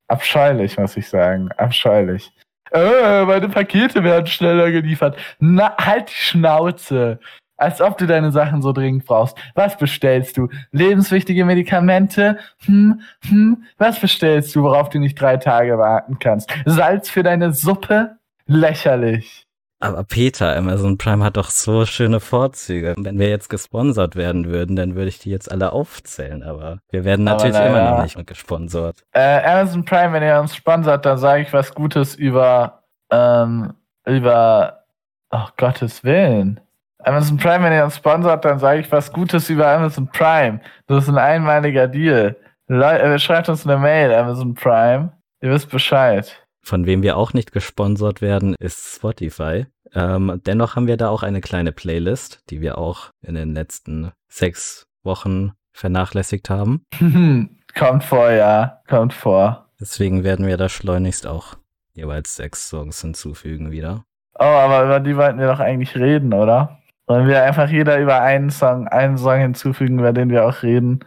Abscheulich, 0.08 0.78
muss 0.78 0.96
ich 0.96 1.10
sagen. 1.10 1.50
Abscheulich. 1.58 2.32
Äh, 2.72 3.26
meine 3.26 3.50
Pakete 3.50 4.04
werden 4.04 4.28
schneller 4.28 4.72
geliefert. 4.72 5.18
Na, 5.40 5.76
halt 5.78 6.10
die 6.10 6.14
Schnauze. 6.14 7.20
Als 7.58 7.82
ob 7.82 7.98
du 7.98 8.06
deine 8.06 8.32
Sachen 8.32 8.62
so 8.62 8.74
dringend 8.74 9.06
brauchst. 9.06 9.38
Was 9.54 9.78
bestellst 9.78 10.38
du? 10.38 10.50
Lebenswichtige 10.72 11.46
Medikamente? 11.46 12.38
Hm, 12.66 13.02
hm, 13.28 13.64
was 13.78 14.00
bestellst 14.00 14.56
du, 14.56 14.64
worauf 14.64 14.90
du 14.90 15.00
nicht 15.00 15.20
drei 15.20 15.38
Tage 15.38 15.78
warten 15.78 16.20
kannst? 16.20 16.52
Salz 16.66 17.10
für 17.10 17.24
deine 17.24 17.54
Suppe? 17.54 18.18
Lächerlich. 18.48 19.46
Aber 19.80 20.04
Peter, 20.04 20.56
Amazon 20.56 20.98
Prime 20.98 21.24
hat 21.24 21.38
doch 21.38 21.50
so 21.50 21.86
schöne 21.86 22.20
Vorzüge. 22.20 22.96
Wenn 22.98 23.20
wir 23.20 23.30
jetzt 23.30 23.50
gesponsert 23.50 24.16
werden 24.16 24.46
würden, 24.46 24.76
dann 24.76 24.96
würde 24.96 25.10
ich 25.10 25.20
die 25.20 25.30
jetzt 25.30 25.52
alle 25.52 25.74
aufzählen. 25.74 26.44
Aber 26.44 26.80
wir 26.90 27.04
werden 27.04 27.26
natürlich 27.26 27.54
naja. 27.54 27.68
immer 27.68 27.92
noch 27.92 28.04
nicht 28.04 28.26
gesponsert. 28.26 29.04
Äh, 29.12 29.44
Amazon 29.44 29.84
Prime, 29.86 30.14
wenn 30.14 30.24
ihr 30.24 30.40
uns 30.40 30.56
sponsert, 30.56 31.06
dann 31.06 31.18
sage 31.18 31.44
ich 31.44 31.54
was 31.54 31.76
Gutes 31.76 32.16
über, 32.16 32.84
ähm, 33.12 33.74
über, 34.06 34.86
oh 35.32 35.48
Gottes 35.58 36.04
Willen. 36.04 36.62
Amazon 37.06 37.38
Prime, 37.38 37.64
wenn 37.64 37.74
ihr 37.74 37.84
uns 37.84 37.98
sponsert, 37.98 38.46
dann 38.46 38.58
sage 38.58 38.82
ich 38.82 38.92
was 38.92 39.14
Gutes 39.14 39.50
über 39.50 39.68
Amazon 39.68 40.08
Prime. 40.08 40.60
Das 40.88 41.04
ist 41.04 41.10
ein 41.10 41.20
einmaliger 41.20 41.88
Deal. 41.88 42.36
Leute, 42.68 43.04
äh, 43.04 43.20
schreibt 43.20 43.48
uns 43.48 43.66
eine 43.66 43.78
Mail, 43.78 44.12
Amazon 44.12 44.56
Prime. 44.56 45.12
Ihr 45.40 45.52
wisst 45.52 45.70
Bescheid. 45.70 46.44
Von 46.64 46.88
wem 46.88 47.04
wir 47.04 47.16
auch 47.16 47.34
nicht 47.34 47.52
gesponsert 47.52 48.22
werden, 48.22 48.56
ist 48.60 48.96
Spotify. 48.96 49.68
Ähm, 49.94 50.42
dennoch 50.48 50.76
haben 50.76 50.88
wir 50.88 50.98
da 50.98 51.10
auch 51.10 51.22
eine 51.22 51.42
kleine 51.42 51.72
Playlist, 51.72 52.42
die 52.50 52.60
wir 52.62 52.80
auch 52.80 53.12
in 53.22 53.36
den 53.36 53.54
letzten 53.54 54.12
sechs 54.28 54.88
Wochen 55.04 55.52
vernachlässigt 55.74 56.50
haben. 56.50 56.86
kommt 57.78 58.04
vor, 58.04 58.32
ja, 58.32 58.82
kommt 58.88 59.14
vor. 59.14 59.68
Deswegen 59.80 60.24
werden 60.24 60.48
wir 60.48 60.58
da 60.58 60.70
schleunigst 60.70 61.28
auch 61.28 61.56
jeweils 61.94 62.36
sechs 62.36 62.68
Songs 62.68 63.00
hinzufügen 63.02 63.70
wieder. 63.70 64.06
Oh, 64.40 64.44
aber 64.44 64.86
über 64.86 65.00
die 65.00 65.16
wollten 65.16 65.38
wir 65.38 65.48
doch 65.48 65.60
eigentlich 65.60 65.96
reden, 65.96 66.34
oder? 66.34 66.80
Wollen 67.08 67.28
wir 67.28 67.44
einfach 67.44 67.70
jeder 67.70 68.00
über 68.00 68.22
einen 68.22 68.50
Song, 68.50 68.88
einen 68.88 69.18
Song 69.18 69.40
hinzufügen, 69.40 70.00
über 70.00 70.14
den 70.14 70.30
wir 70.30 70.46
auch 70.46 70.64
reden. 70.64 71.02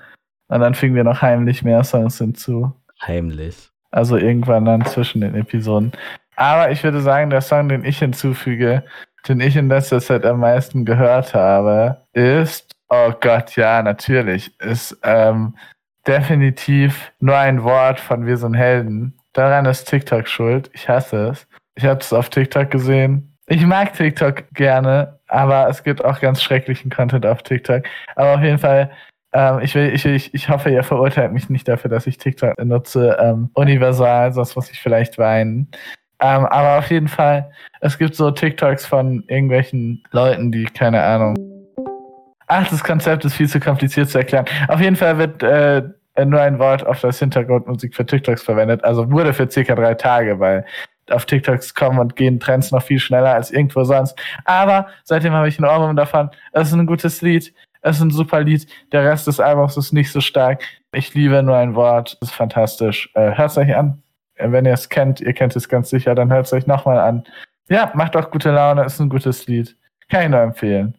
Und 0.49 0.61
dann 0.61 0.75
fügen 0.75 0.95
wir 0.95 1.05
noch 1.05 1.23
heimlich 1.23 1.63
mehr 1.63 1.83
Songs 1.85 2.19
hinzu. 2.19 2.73
Heimlich. 3.03 3.71
Also 3.91 4.17
irgendwann 4.17 4.65
dann 4.65 4.85
zwischen 4.85 5.21
den 5.21 5.35
Episoden. 5.35 5.93
Aber 6.37 6.71
ich 6.71 6.85
würde 6.85 7.01
sagen, 7.01 7.31
der 7.31 7.41
Song, 7.41 7.69
den 7.69 7.85
ich 7.85 7.99
hinzufüge, 7.99 8.85
den 9.27 9.41
ich 9.41 9.57
in 9.57 9.69
letzter 9.69 10.01
Zeit 10.01 10.25
am 10.25 10.41
meisten 10.41 10.85
gehört 10.85 11.35
habe, 11.35 12.03
ist, 12.13 12.77
oh 12.89 13.13
Gott, 13.21 13.57
ja, 13.57 13.83
natürlich, 13.83 14.59
ist 14.61 14.97
ähm, 15.03 15.57
definitiv 16.07 17.13
nur 17.19 17.37
ein 17.37 17.65
Wort 17.65 17.99
von 17.99 18.25
Wir 18.25 18.37
sind 18.37 18.55
Helden. 18.55 19.19
Daran 19.33 19.67
ist 19.67 19.85
TikTok 19.85 20.29
schuld. 20.29 20.71
Ich 20.73 20.89
hasse 20.89 21.29
es. 21.29 21.47
Ich 21.75 21.85
habe 21.85 22.01
es 22.01 22.13
auf 22.13 22.31
TikTok 22.31 22.71
gesehen. 22.71 23.37
Ich 23.47 23.65
mag 23.65 23.93
TikTok 23.95 24.45
gerne, 24.53 25.18
aber 25.29 25.69
es 25.69 25.83
gibt 25.85 26.05
auch 26.05 26.21
ganz 26.21 26.43
schrecklichen 26.43 26.91
Content 26.91 27.27
auf 27.27 27.43
TikTok. 27.43 27.85
Aber 28.17 28.35
auf 28.35 28.43
jeden 28.43 28.59
Fall, 28.59 28.91
ähm, 29.33 29.61
ich, 29.61 29.75
will, 29.75 29.95
ich, 29.95 30.05
ich, 30.07 30.35
ich 30.35 30.49
hoffe, 30.49 30.71
ihr 30.71 30.83
verurteilt 30.83 31.33
mich 31.33 31.49
nicht 31.51 31.69
dafür, 31.69 31.91
dass 31.91 32.07
ich 32.07 32.19
TikTok 32.19 32.59
nutze. 32.65 33.17
Ähm, 33.21 33.51
universal, 33.55 34.33
sonst 34.33 34.57
muss 34.57 34.71
ich 34.71 34.81
vielleicht 34.81 35.19
weinen. 35.19 35.71
Ähm, 36.21 36.47
aber 36.47 36.79
auf 36.79 36.91
jeden 36.91 37.09
Fall, 37.09 37.51
es 37.81 37.97
gibt 37.99 38.15
so 38.15 38.31
TikToks 38.31 38.87
von 38.87 39.25
irgendwelchen 39.29 40.03
Leuten, 40.11 40.51
die, 40.51 40.65
keine 40.65 41.03
Ahnung. 41.03 41.37
Ach, 42.49 42.69
das 42.69 42.83
Konzept 42.83 43.25
ist 43.25 43.35
viel 43.35 43.49
zu 43.49 43.61
kompliziert 43.61 44.09
zu 44.09 44.19
erklären. 44.19 44.47
Auf 44.69 44.81
jeden 44.81 44.97
Fall 44.97 45.19
wird 45.19 45.43
äh, 45.43 45.83
nur 46.25 46.41
ein 46.41 46.59
Wort 46.59 46.85
auf 46.87 47.01
das 47.01 47.19
Hintergrundmusik 47.19 47.95
für 47.95 48.05
TikToks 48.05 48.43
verwendet. 48.43 48.83
Also 48.83 49.11
wurde 49.11 49.33
für 49.33 49.49
circa 49.49 49.75
drei 49.75 49.95
Tage, 49.95 50.41
weil 50.41 50.65
auf 51.11 51.27
TikToks 51.27 51.75
kommen 51.75 51.99
und 51.99 52.17
gehen 52.17 52.41
Trends 52.41 52.71
noch 52.71 52.83
viel 52.83 52.99
schneller 52.99 53.35
als 53.35 53.51
irgendwo 53.51 53.85
sonst. 53.85 54.19
Aber 54.45 54.89
seitdem 55.05 55.33
habe 55.33 55.49
ich 55.49 55.59
einen 55.59 55.69
Ohrwurm 55.71 55.97
davon. 55.97 56.31
Es 56.53 56.69
ist 56.69 56.75
ein 56.75 56.87
gutes 56.87 57.23
Lied. 57.23 57.55
Es 57.81 57.97
ist 57.97 58.03
ein 58.03 58.11
super 58.11 58.41
Lied. 58.43 58.67
Der 58.93 59.05
Rest 59.05 59.27
des 59.27 59.41
Albums 59.41 59.77
ist 59.77 59.93
nicht 59.93 60.11
so 60.11 60.21
stark. 60.21 60.63
Ich 60.93 61.15
liebe 61.15 61.43
nur 61.43 61.57
ein 61.57 61.75
Wort. 61.75 62.19
Es 62.21 62.29
ist 62.29 62.35
fantastisch. 62.35 63.11
Äh, 63.15 63.37
hört 63.37 63.51
es 63.51 63.59
euch 63.59 63.75
an. 63.75 64.03
Wenn 64.37 64.67
ihr 64.67 64.73
es 64.73 64.89
kennt, 64.89 65.21
ihr 65.21 65.33
kennt 65.33 65.57
es 65.57 65.69
ganz 65.69 65.91
sicher, 65.91 66.15
dann 66.15 66.33
hört 66.33 66.47
es 66.47 66.53
euch 66.53 66.67
nochmal 66.67 66.99
an. 66.99 67.25
Ja, 67.69 67.91
macht 67.95 68.17
auch 68.17 68.31
gute 68.31 68.51
Laune. 68.51 68.85
Ist 68.85 69.01
ein 69.01 69.09
gutes 69.09 69.47
Lied. 69.47 69.77
Kann 70.09 70.23
ich 70.25 70.29
nur 70.31 70.41
empfehlen. 70.41 70.97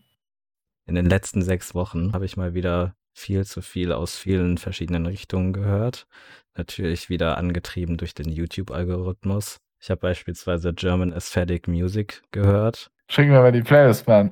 In 0.85 0.95
den 0.95 1.05
letzten 1.05 1.41
sechs 1.41 1.75
Wochen 1.75 2.13
habe 2.13 2.25
ich 2.25 2.37
mal 2.37 2.53
wieder 2.53 2.95
viel 3.13 3.45
zu 3.45 3.61
viel 3.61 3.91
aus 3.91 4.17
vielen 4.17 4.57
verschiedenen 4.57 5.05
Richtungen 5.05 5.53
gehört. 5.53 6.07
Natürlich 6.55 7.09
wieder 7.09 7.37
angetrieben 7.37 7.97
durch 7.97 8.13
den 8.13 8.29
YouTube-Algorithmus. 8.29 9.59
Ich 9.81 9.89
habe 9.89 10.01
beispielsweise 10.01 10.73
German 10.73 11.13
Aesthetic 11.13 11.67
Music 11.67 12.21
gehört. 12.31 12.91
Schicken 13.09 13.31
wir 13.31 13.39
mal 13.39 13.51
die 13.51 13.61
Playlist, 13.61 14.07
Mann. 14.07 14.31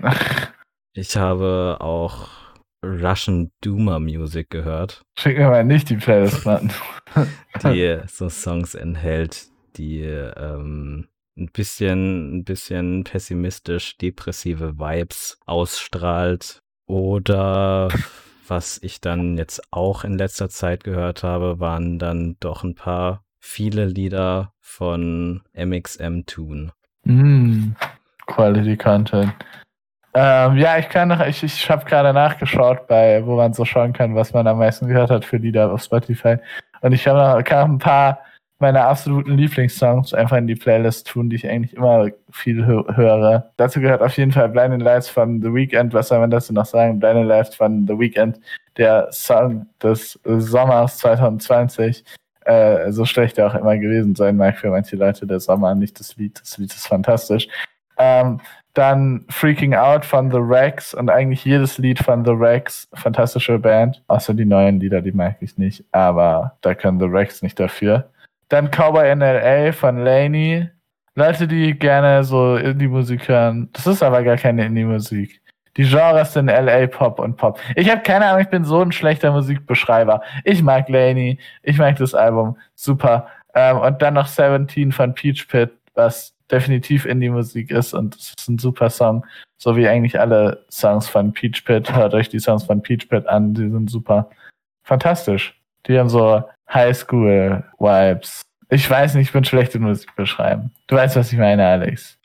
ich 0.94 1.16
habe 1.16 1.78
auch 1.80 2.28
Russian 2.84 3.52
Doomer 3.62 4.00
Music 4.00 4.50
gehört. 4.50 5.04
Schicken 5.18 5.40
wir 5.40 5.50
mal 5.50 5.64
nicht 5.64 5.90
die 5.90 5.96
Playlist, 5.96 6.46
Mann. 6.46 6.72
die 7.64 8.00
so 8.08 8.30
Songs 8.30 8.76
enthält, 8.76 9.48
die 9.78 10.02
ähm, 10.02 11.08
ein 11.38 11.50
bisschen, 11.52 12.38
ein 12.38 12.44
bisschen 12.44 13.04
pessimistisch 13.04 13.98
depressive 13.98 14.78
Vibes 14.78 15.40
ausstrahlt. 15.46 16.60
Oder 16.88 17.90
was 18.48 18.80
ich 18.82 19.02
dann 19.02 19.38
jetzt 19.38 19.62
auch 19.72 20.04
in 20.04 20.18
letzter 20.18 20.50
Zeit 20.50 20.84
gehört 20.84 21.24
habe, 21.24 21.60
waren 21.60 22.00
dann 22.00 22.38
doch 22.40 22.64
ein 22.64 22.76
paar 22.76 23.24
viele 23.40 23.86
Lieder 23.86 24.54
von 24.60 25.42
MXM 25.54 26.26
Tune. 26.26 26.72
Mm, 27.04 27.72
Quality 28.26 28.78
Content. 28.78 29.34
Ähm, 30.14 30.58
ja, 30.58 30.78
ich 30.80 30.90
kann 30.90 31.10
noch, 31.10 31.26
ich, 31.26 31.44
ich 31.44 31.70
habe 31.70 31.86
gerade 31.86 32.12
nachgeschaut, 32.12 32.88
bei, 32.88 33.24
wo 33.26 33.36
man 33.36 33.54
so 33.54 33.66
schauen 33.66 33.94
kann, 33.94 34.16
was 34.16 34.34
man 34.34 34.48
am 34.48 34.58
meisten 34.58 34.88
gehört 34.88 35.12
hat 35.12 35.24
für 35.24 35.38
Lieder 35.38 35.72
auf 35.72 35.84
Spotify. 35.84 36.38
Und 36.82 36.92
ich 36.94 37.08
habe 37.08 37.20
noch, 37.20 37.44
kann 37.44 37.74
ein 37.74 37.78
paar 37.78 38.20
meiner 38.60 38.88
absoluten 38.88 39.38
Lieblingssongs 39.38 40.14
einfach 40.14 40.38
in 40.38 40.48
die 40.48 40.56
Playlist 40.56 41.08
tun, 41.08 41.30
die 41.30 41.36
ich 41.36 41.48
eigentlich 41.48 41.76
immer 41.76 42.10
viel 42.32 42.66
höre. 42.66 43.52
Dazu 43.58 43.80
gehört 43.80 44.02
auf 44.02 44.18
jeden 44.18 44.32
Fall 44.32 44.50
Blinding 44.50 44.80
Lights 44.80 45.08
von 45.08 45.42
The 45.42 45.54
Weeknd. 45.54 45.94
Was 45.94 46.08
soll 46.08 46.20
man 46.20 46.32
dazu 46.32 46.54
noch 46.54 46.66
sagen? 46.66 47.00
Blinding 47.00 47.26
Lights 47.26 47.56
von 47.56 47.86
The 47.88 48.00
Weeknd, 48.00 48.40
der 48.78 49.10
Song 49.12 49.68
des 49.82 50.20
Sommers 50.24 50.98
2020 50.98 52.04
äh, 52.48 52.92
so 52.92 53.06
schlecht 53.06 53.38
er 53.38 53.48
auch 53.48 53.56
immer 53.56 53.78
gewesen 53.78 54.16
sein 54.16 54.38
mag 54.38 54.58
für 54.58 54.70
manche 54.70 54.96
Leute, 54.96 55.28
der 55.28 55.40
Sommer 55.40 55.76
nicht 55.76 56.00
das 56.00 56.16
Lied. 56.16 56.40
Das 56.40 56.58
Lied 56.58 56.74
ist 56.74 56.88
fantastisch. 56.88 57.48
Ähm, 57.98 58.40
dann 58.74 59.26
Freaking 59.30 59.74
Out 59.74 60.06
von 60.06 60.32
The 60.32 60.38
Rex 60.40 60.94
und 60.94 61.10
eigentlich 61.10 61.44
jedes 61.44 61.78
Lied 61.78 62.00
von 62.00 62.24
The 62.24 62.32
Rex, 62.32 62.88
fantastische 62.94 63.60
Band. 63.60 64.04
Außer 64.08 64.34
die 64.34 64.46
neuen 64.46 64.80
Lieder, 64.80 65.02
die 65.02 65.12
mag 65.12 65.38
ich 65.42 65.58
nicht, 65.58 65.84
aber 65.92 66.58
da 66.62 66.76
können 66.76 67.00
The 67.00 67.08
Rex 67.08 67.42
nicht 67.42 67.60
dafür. 67.60 68.12
Dann 68.50 68.70
Cowboy 68.72 69.12
in 69.12 69.20
LA 69.20 69.74
von 69.74 69.98
Laney. 69.98 70.70
Leute, 71.16 71.48
die 71.48 71.74
gerne 71.74 72.24
so 72.24 72.56
Indie-Musik 72.56 73.28
hören, 73.28 73.70
das 73.74 73.88
ist 73.88 74.04
aber 74.04 74.24
gar 74.24 74.38
keine 74.38 74.66
Indie-Musik. 74.68 75.42
Die 75.78 75.84
Genres 75.84 76.34
sind 76.34 76.48
LA 76.48 76.88
Pop 76.88 77.20
und 77.20 77.38
Pop. 77.38 77.60
Ich 77.76 77.90
habe 77.90 78.02
keine 78.02 78.26
Ahnung, 78.26 78.42
ich 78.42 78.50
bin 78.50 78.66
so 78.66 78.82
ein 78.82 78.92
schlechter 78.92 79.32
Musikbeschreiber. 79.32 80.22
Ich 80.44 80.64
mag 80.64 80.90
Laney, 80.90 81.40
ich 81.62 81.78
mag 81.78 81.96
das 81.98 82.16
Album, 82.16 82.58
super. 82.76 83.28
Ähm, 83.54 83.78
und 83.78 84.02
dann 84.02 84.16
noch 84.16 84.28
17 84.28 84.92
von 84.92 85.14
Peach 85.14 85.48
Pit, 85.48 85.72
was 85.94 86.34
definitiv 86.52 87.06
Indie-Musik 87.06 87.72
ist 87.72 87.94
und 87.94 88.16
es 88.16 88.34
ist 88.38 88.50
ein 88.50 88.58
super 88.58 88.90
Song. 88.90 89.26
So 89.58 89.76
wie 89.76 89.88
eigentlich 89.88 90.20
alle 90.20 90.66
Songs 90.72 91.08
von 91.08 91.34
Peach 91.34 91.64
Pit. 91.66 91.94
Hört 91.94 92.14
euch 92.14 92.30
die 92.30 92.40
Songs 92.40 92.64
von 92.64 92.82
Peach 92.82 93.08
Pit 93.10 93.28
an, 93.28 93.54
die 93.54 93.70
sind 93.70 93.90
super. 93.90 94.30
Fantastisch. 94.84 95.60
Die 95.88 95.98
haben 95.98 96.10
so 96.10 96.44
Highschool-Vibes. 96.74 98.42
Ich 98.70 98.90
weiß 98.90 99.16
nicht, 99.16 99.28
ich 99.28 99.34
bin 99.34 99.46
schlecht 99.46 99.76
in 99.76 99.84
Musik 99.84 100.16
beschreiben. 100.16 100.72
Du 100.88 100.96
weißt, 100.96 101.16
was 101.16 101.32
ich 101.32 101.40
meine, 101.40 101.66
Alex. 101.66 102.18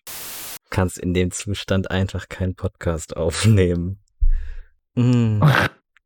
Du 0.73 0.77
kannst 0.77 0.97
in 0.97 1.13
dem 1.13 1.31
Zustand 1.31 1.91
einfach 1.91 2.31
keinen 2.31 2.55
Podcast 2.55 3.15
aufnehmen. 3.19 4.01
Hm. 4.97 5.43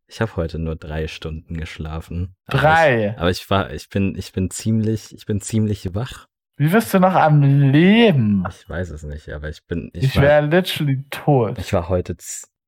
Ich 0.09 0.21
habe 0.21 0.37
heute 0.37 0.61
nur 0.61 0.77
drei 0.77 1.09
Stunden 1.09 1.57
geschlafen. 1.57 2.37
Drei. 2.47 3.09
Aber 3.09 3.11
ich, 3.11 3.19
aber 3.19 3.31
ich 3.31 3.51
war, 3.51 3.73
ich 3.73 3.89
bin, 3.89 4.15
ich 4.17 4.33
bin 4.33 4.51
ziemlich, 4.51 5.13
ich 5.13 5.27
bin 5.27 5.41
ziemlich 5.41 5.97
wach. 5.97 6.27
Wie 6.57 6.71
wirst 6.71 6.95
du 6.95 7.01
noch 7.01 7.15
am 7.15 7.43
Leben? 7.43 8.45
Ich 8.49 8.69
weiß 8.69 8.91
es 8.91 9.03
nicht, 9.03 9.29
aber 9.31 9.49
ich 9.49 9.67
bin. 9.67 9.91
Ich, 9.95 10.05
ich 10.05 10.21
wäre 10.21 10.47
literally 10.47 11.05
tot. 11.11 11.59
Ich 11.59 11.73
war 11.73 11.89
heute 11.89 12.17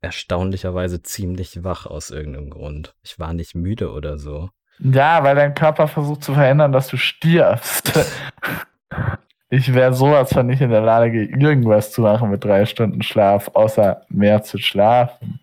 erstaunlicherweise 0.00 1.00
ziemlich 1.00 1.62
wach 1.62 1.86
aus 1.86 2.10
irgendeinem 2.10 2.50
Grund. 2.50 2.96
Ich 3.04 3.20
war 3.20 3.32
nicht 3.32 3.54
müde 3.54 3.92
oder 3.92 4.18
so. 4.18 4.50
Ja, 4.80 5.22
weil 5.22 5.36
dein 5.36 5.54
Körper 5.54 5.86
versucht 5.86 6.24
zu 6.24 6.34
verhindern, 6.34 6.72
dass 6.72 6.88
du 6.88 6.96
stirbst. 6.96 7.92
ich 9.50 9.72
wäre 9.72 9.94
sowas 9.94 10.32
von 10.32 10.46
nicht 10.46 10.60
in 10.60 10.70
der 10.70 10.82
Lage, 10.82 11.24
irgendwas 11.24 11.92
zu 11.92 12.02
machen 12.02 12.30
mit 12.30 12.44
drei 12.44 12.66
Stunden 12.66 13.02
Schlaf, 13.02 13.50
außer 13.54 14.02
mehr 14.08 14.42
zu 14.42 14.58
schlafen. 14.58 15.40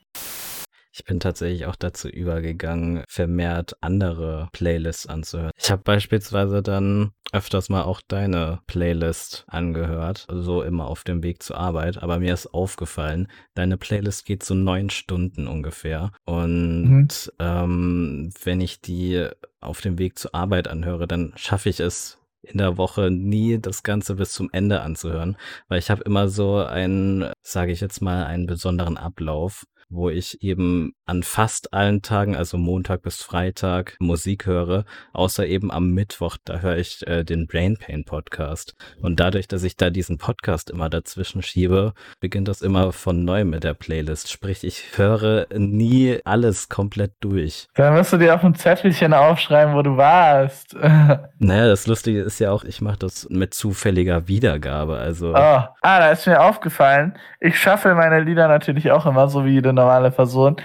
Ich 0.98 1.04
bin 1.04 1.20
tatsächlich 1.20 1.66
auch 1.66 1.76
dazu 1.76 2.08
übergegangen, 2.08 3.04
vermehrt 3.10 3.76
andere 3.82 4.48
Playlists 4.54 5.08
anzuhören. 5.08 5.52
Ich 5.58 5.70
habe 5.70 5.82
beispielsweise 5.84 6.64
dann 6.64 7.12
öfters 7.34 7.68
mal 7.68 7.84
auch 7.84 8.00
deine 8.08 8.60
Playlist 8.66 9.44
angehört, 9.48 10.26
so 10.32 10.62
immer 10.62 10.88
auf 10.88 11.04
dem 11.04 11.22
Weg 11.22 11.44
zur 11.44 11.58
Arbeit. 11.58 12.02
Aber 12.02 12.20
mir 12.20 12.34
ist 12.34 12.54
aufgefallen, 12.54 13.28
deine 13.56 13.76
Playlist 13.76 14.26
geht 14.26 14.44
so 14.44 14.54
neun 14.54 14.90
Stunden 14.90 15.48
ungefähr. 15.48 16.14
Und 16.24 16.88
mhm. 16.88 17.08
ähm, 17.40 18.30
wenn 18.46 18.62
ich 18.62 18.80
die 18.80 19.28
auf 19.60 19.82
dem 19.82 20.00
Weg 20.00 20.18
zur 20.18 20.34
Arbeit 20.34 20.70
anhöre, 20.70 21.08
dann 21.08 21.34
schaffe 21.36 21.68
ich 21.68 21.82
es 21.82 22.20
in 22.48 22.58
der 22.58 22.78
Woche 22.78 23.12
nie 23.12 23.60
das 23.60 23.84
Ganze 23.84 24.16
bis 24.16 24.34
zum 24.34 24.50
Ende 24.52 24.82
anzuhören, 24.82 25.38
weil 25.68 25.80
ich 25.80 25.90
habe 25.90 26.04
immer 26.04 26.28
so 26.28 26.58
einen, 26.58 27.32
sage 27.42 27.72
ich 27.72 27.82
jetzt 27.82 28.02
mal, 28.02 28.26
einen 28.26 28.46
besonderen 28.46 28.98
Ablauf 28.98 29.66
wo 29.96 30.10
ich 30.10 30.42
eben 30.44 30.94
an 31.06 31.24
fast 31.24 31.74
allen 31.74 32.02
Tagen, 32.02 32.36
also 32.36 32.58
Montag 32.58 33.02
bis 33.02 33.22
Freitag, 33.22 33.96
Musik 34.00 34.46
höre, 34.46 34.86
außer 35.14 35.46
eben 35.46 35.72
am 35.72 35.92
Mittwoch, 35.92 36.38
da 36.44 36.60
höre 36.60 36.78
ich 36.78 37.06
äh, 37.08 37.24
den 37.24 37.48
Brain 37.48 37.78
Pain 37.78 38.04
Podcast. 38.06 38.76
Und 39.02 39.20
dadurch, 39.20 39.48
dass 39.48 39.64
ich 39.64 39.78
da 39.78 39.90
diesen 39.90 40.18
Podcast 40.18 40.70
immer 40.70 40.90
dazwischen 40.90 41.42
schiebe, 41.42 41.94
beginnt 42.20 42.48
das 42.48 42.62
immer 42.62 42.92
von 42.92 43.24
neu 43.24 43.46
mit 43.46 43.64
der 43.64 43.74
Playlist. 43.74 44.32
Sprich, 44.32 44.64
ich 44.64 44.98
höre 44.98 45.48
nie 45.56 46.20
alles 46.26 46.70
komplett 46.70 47.14
durch. 47.22 47.68
Dann 47.76 47.96
musst 47.96 48.14
du 48.14 48.18
dir 48.18 48.36
auf 48.36 48.44
ein 48.44 48.56
Zettelchen 48.56 49.14
aufschreiben, 49.14 49.76
wo 49.76 49.82
du 49.82 49.98
warst. 49.98 50.76
naja, 51.40 51.68
das 51.68 51.88
Lustige 51.88 52.22
ist 52.22 52.40
ja 52.40 52.52
auch, 52.52 52.64
ich 52.64 52.82
mache 52.82 53.00
das 53.00 53.28
mit 53.30 53.54
zufälliger 53.54 54.28
Wiedergabe. 54.28 54.98
Also. 54.98 55.30
Oh. 55.30 55.34
Ah, 55.36 55.70
da 55.82 56.12
ist 56.12 56.28
mir 56.28 56.42
aufgefallen, 56.42 57.18
ich 57.40 57.60
schaffe 57.60 57.94
meine 57.96 58.22
Lieder 58.22 58.48
natürlich 58.48 58.92
auch 58.92 59.06
immer 59.06 59.28
so 59.28 59.46
wie 59.46 59.52
jede 59.52 59.72
normale 59.72 59.85
Person. 60.12 60.58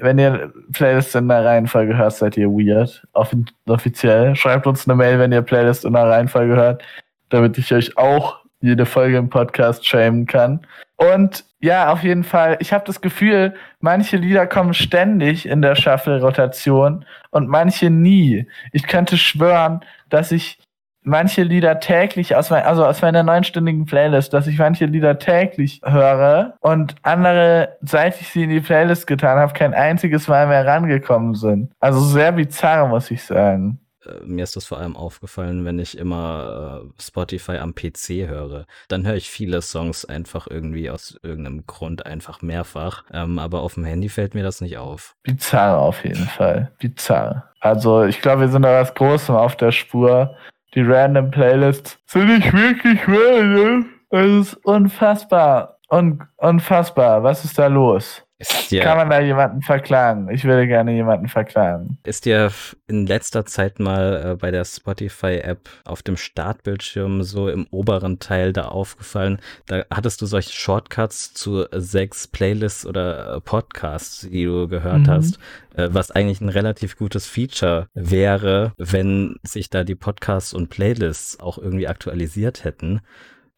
Wenn 0.00 0.18
ihr 0.18 0.52
Playlist 0.72 1.14
in 1.14 1.28
der 1.28 1.44
Reihenfolge 1.44 1.96
hört, 1.96 2.14
seid 2.14 2.36
ihr 2.36 2.48
weird. 2.48 3.06
Off 3.12 3.34
offiziell. 3.68 4.34
Schreibt 4.34 4.66
uns 4.66 4.88
eine 4.88 4.96
Mail, 4.96 5.18
wenn 5.18 5.32
ihr 5.32 5.42
Playlist 5.42 5.84
in 5.84 5.92
der 5.92 6.08
Reihenfolge 6.08 6.56
hört, 6.56 6.82
damit 7.28 7.56
ich 7.58 7.72
euch 7.72 7.96
auch 7.96 8.44
jede 8.60 8.86
Folge 8.86 9.18
im 9.18 9.28
Podcast 9.28 9.86
schämen 9.86 10.26
kann. 10.26 10.66
Und 10.96 11.44
ja, 11.60 11.92
auf 11.92 12.02
jeden 12.02 12.24
Fall. 12.24 12.56
Ich 12.60 12.72
habe 12.72 12.84
das 12.86 13.00
Gefühl, 13.00 13.54
manche 13.80 14.16
Lieder 14.16 14.46
kommen 14.46 14.74
ständig 14.74 15.46
in 15.46 15.62
der 15.62 15.76
Shuffle-Rotation 15.76 17.04
und 17.30 17.48
manche 17.48 17.90
nie. 17.90 18.46
Ich 18.72 18.86
könnte 18.86 19.16
schwören, 19.16 19.80
dass 20.08 20.32
ich 20.32 20.58
manche 21.04 21.42
Lieder 21.42 21.78
täglich 21.80 22.34
aus, 22.34 22.50
mein, 22.50 22.64
also 22.64 22.84
aus 22.84 23.02
meiner 23.02 23.22
neunstündigen 23.22 23.84
Playlist, 23.84 24.32
dass 24.32 24.46
ich 24.46 24.58
manche 24.58 24.86
Lieder 24.86 25.18
täglich 25.18 25.80
höre 25.84 26.54
und 26.60 26.96
andere, 27.02 27.76
seit 27.82 28.20
ich 28.20 28.28
sie 28.28 28.44
in 28.44 28.50
die 28.50 28.60
Playlist 28.60 29.06
getan 29.06 29.38
habe, 29.38 29.52
kein 29.52 29.74
einziges 29.74 30.26
Mal 30.26 30.48
mehr 30.48 30.66
rangekommen 30.66 31.34
sind. 31.34 31.70
Also 31.78 32.00
sehr 32.00 32.32
bizarr, 32.32 32.88
muss 32.88 33.10
ich 33.10 33.22
sagen. 33.22 33.78
Äh, 34.06 34.24
mir 34.24 34.44
ist 34.44 34.56
das 34.56 34.66
vor 34.66 34.78
allem 34.78 34.96
aufgefallen, 34.96 35.64
wenn 35.64 35.78
ich 35.78 35.98
immer 35.98 36.82
äh, 36.84 37.02
Spotify 37.02 37.58
am 37.58 37.74
PC 37.74 38.28
höre. 38.28 38.66
Dann 38.88 39.06
höre 39.06 39.14
ich 39.14 39.30
viele 39.30 39.62
Songs 39.62 40.04
einfach 40.04 40.46
irgendwie 40.48 40.90
aus 40.90 41.18
irgendeinem 41.22 41.66
Grund 41.66 42.06
einfach 42.06 42.42
mehrfach. 42.42 43.04
Ähm, 43.12 43.38
aber 43.38 43.60
auf 43.60 43.74
dem 43.74 43.84
Handy 43.84 44.08
fällt 44.08 44.34
mir 44.34 44.42
das 44.42 44.60
nicht 44.60 44.78
auf. 44.78 45.14
Bizarr 45.22 45.78
auf 45.78 46.04
jeden 46.04 46.26
Fall. 46.26 46.72
Bizarr. 46.78 47.50
Also 47.60 48.04
ich 48.04 48.20
glaube, 48.20 48.42
wir 48.42 48.48
sind 48.48 48.62
da 48.62 48.80
was 48.80 48.94
Großem 48.94 49.34
auf 49.34 49.56
der 49.56 49.72
Spur 49.72 50.36
die 50.74 50.82
random 50.82 51.30
Playlists 51.30 51.98
sind 52.06 52.28
nicht 52.28 52.52
wirklich 52.52 53.00
random. 53.06 53.86
Das 54.10 54.26
ist 54.26 54.54
unfassbar. 54.64 55.78
Un 55.88 56.22
unfassbar. 56.36 57.22
Was 57.22 57.44
ist 57.44 57.58
da 57.58 57.66
los? 57.66 58.24
Ist 58.38 58.72
dir, 58.72 58.82
Kann 58.82 58.96
man 58.96 59.10
da 59.10 59.20
jemanden 59.20 59.62
verklagen? 59.62 60.28
Ich 60.28 60.44
würde 60.44 60.66
gerne 60.66 60.92
jemanden 60.92 61.28
verklagen. 61.28 61.98
Ist 62.02 62.24
dir 62.24 62.50
in 62.88 63.06
letzter 63.06 63.46
Zeit 63.46 63.78
mal 63.78 64.32
äh, 64.32 64.34
bei 64.34 64.50
der 64.50 64.64
Spotify-App 64.64 65.68
auf 65.84 66.02
dem 66.02 66.16
Startbildschirm 66.16 67.22
so 67.22 67.48
im 67.48 67.68
oberen 67.70 68.18
Teil 68.18 68.52
da 68.52 68.62
aufgefallen? 68.62 69.38
Da 69.66 69.84
hattest 69.88 70.20
du 70.20 70.26
solche 70.26 70.52
Shortcuts 70.52 71.32
zu 71.32 71.66
sechs 71.70 72.26
Playlists 72.26 72.84
oder 72.84 73.36
äh, 73.36 73.40
Podcasts, 73.40 74.22
die 74.28 74.44
du 74.44 74.66
gehört 74.66 75.06
mhm. 75.06 75.10
hast, 75.10 75.38
äh, 75.76 75.88
was 75.92 76.10
eigentlich 76.10 76.40
ein 76.40 76.48
relativ 76.48 76.96
gutes 76.96 77.28
Feature 77.28 77.86
wäre, 77.94 78.72
wenn 78.78 79.36
sich 79.44 79.70
da 79.70 79.84
die 79.84 79.94
Podcasts 79.94 80.52
und 80.52 80.70
Playlists 80.70 81.38
auch 81.38 81.56
irgendwie 81.56 81.86
aktualisiert 81.86 82.64
hätten. 82.64 83.00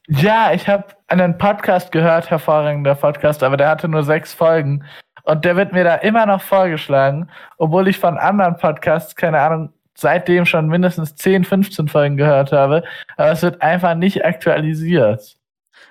Ja, 0.09 0.53
ich 0.53 0.69
habe 0.69 0.85
einen 1.09 1.37
Podcast 1.37 1.91
gehört, 1.91 2.31
hervorragender 2.31 2.95
Podcast, 2.95 3.43
aber 3.43 3.57
der 3.57 3.69
hatte 3.69 3.89
nur 3.89 4.05
sechs 4.05 4.33
Folgen. 4.35 4.85
Und 5.25 5.45
der 5.45 5.57
wird 5.57 5.73
mir 5.73 5.83
da 5.83 5.97
immer 5.97 6.27
noch 6.27 6.43
vorgeschlagen, 6.43 7.29
obwohl 7.59 7.89
ich 7.89 7.99
von 7.99 8.17
anderen 8.17 8.57
Podcasts, 8.57 9.17
keine 9.17 9.41
Ahnung, 9.41 9.73
seitdem 9.95 10.47
schon 10.47 10.69
mindestens 10.69 11.17
10, 11.17 11.45
15 11.45 11.89
Folgen 11.89 12.17
gehört 12.17 12.53
habe. 12.53 12.85
Aber 13.17 13.31
es 13.33 13.43
wird 13.43 13.61
einfach 13.63 13.97
nicht 13.97 14.25
aktualisiert. 14.25 15.37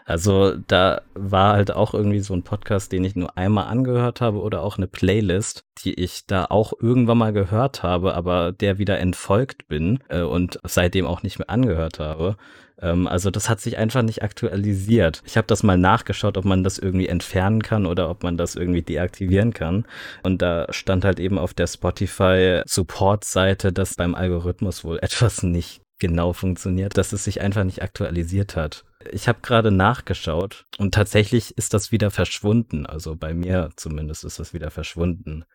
Also 0.06 0.56
da 0.68 1.02
war 1.15 1.54
halt 1.54 1.72
auch 1.72 1.96
irgendwie 1.96 2.20
so 2.20 2.36
ein 2.36 2.44
Podcast, 2.44 2.91
den 2.91 3.04
ich 3.04 3.15
nur 3.15 3.36
einmal 3.38 3.65
angehört 3.65 4.22
habe 4.22 4.39
oder 4.39 4.62
auch 4.62 4.78
eine 4.78 4.88
Playlist, 4.88 5.65
die 5.84 5.96
ich 5.96 6.28
da 6.28 6.46
auch 6.46 6.74
irgendwann 6.80 7.18
mal 7.18 7.34
gehört 7.34 7.82
habe, 7.82 8.13
aber 8.13 8.52
der 8.52 8.78
wieder 8.78 9.00
entfolgt 9.00 9.68
bin 9.68 10.00
äh, 10.10 10.22
und 10.22 10.60
seitdem 10.63 11.08
auch 11.08 11.24
nicht 11.24 11.39
mehr 11.39 11.50
angehört 11.50 12.00
habe. 12.00 12.38
Ähm, 12.80 13.08
also 13.08 13.32
das 13.32 13.50
hat 13.50 13.60
sich 13.60 13.78
einfach 13.78 14.04
nicht 14.04 14.22
aktualisiert. 14.22 15.24
Ich 15.26 15.38
habe 15.38 15.48
das 15.48 15.63
mal 15.63 15.78
nachgeschaut, 15.78 16.38
ob 16.38 16.46
man 16.46 16.63
das 16.63 16.78
irgendwie 16.78 17.08
entfernen 17.08 17.63
kann 17.63 17.88
oder 17.88 18.10
ob 18.10 18.22
man 18.22 18.38
das 18.38 18.56
irgendwie 18.56 18.84
deaktivieren 18.84 19.54
kann. 19.54 19.86
Und 20.22 20.44
da 20.44 20.68
stand 20.72 21.04
halt 21.04 21.20
eben 21.20 21.39
auf 21.39 21.56
der 21.56 21.68
Spotify 21.68 22.62
Support-Seite, 22.65 23.74
dass 23.74 23.96
beim 23.96 24.13
Algorithmus 24.13 24.84
wohl 24.84 25.00
etwas 25.02 25.41
nicht 25.41 25.82
genau 25.98 26.34
funktioniert, 26.34 26.98
dass 26.98 27.13
es 27.13 27.24
sich 27.24 27.41
einfach 27.41 27.63
nicht 27.63 27.82
aktualisiert 27.82 28.56
hat. 28.56 28.84
Ich 29.12 29.28
habe 29.28 29.39
gerade 29.41 29.72
nachgeschaut 29.72 30.65
und 30.78 30.94
tatsächlich 30.94 31.58
ist 31.58 31.74
das 31.74 31.91
wieder 31.91 32.12
verschwunden. 32.12 32.86
Also 32.86 33.15
bei 33.15 33.34
mir 33.34 33.70
zumindest 33.76 34.24
ist 34.24 34.39
das 34.39 34.54
wieder 34.54 34.72
verschwunden. 34.72 35.46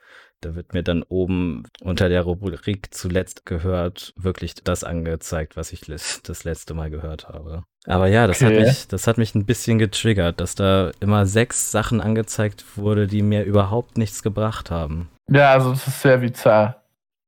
Da 0.41 0.55
wird 0.55 0.73
mir 0.73 0.83
dann 0.83 1.03
oben 1.03 1.65
unter 1.83 2.09
der 2.09 2.23
Rubrik 2.23 2.95
zuletzt 2.95 3.45
gehört 3.45 4.15
wirklich 4.17 4.55
das 4.55 4.85
angezeigt, 4.85 5.57
was 5.57 5.73
ich 5.73 5.81
das 5.81 6.45
letzte 6.45 6.75
Mal 6.75 6.91
gehört 6.91 7.29
habe. 7.29 7.65
Aber 7.87 8.09
ja, 8.09 8.27
das, 8.27 8.43
okay. 8.43 8.59
hat 8.59 8.67
mich, 8.67 8.89
das 8.89 9.07
hat 9.07 9.19
mich 9.19 9.35
ein 9.35 9.47
bisschen 9.47 9.79
getriggert, 9.79 10.41
dass 10.41 10.55
da 10.55 10.93
immer 11.01 11.27
sechs 11.27 11.71
Sachen 11.71 12.01
angezeigt 12.01 12.77
wurde, 12.77 13.07
die 13.07 13.23
mir 13.23 13.45
überhaupt 13.45 13.97
nichts 13.99 14.23
gebracht 14.23 14.71
haben. 14.71 15.09
Ja, 15.29 15.53
also 15.53 15.71
das 15.71 15.87
ist 15.87 16.03
sehr 16.03 16.19
bizarr. 16.19 16.83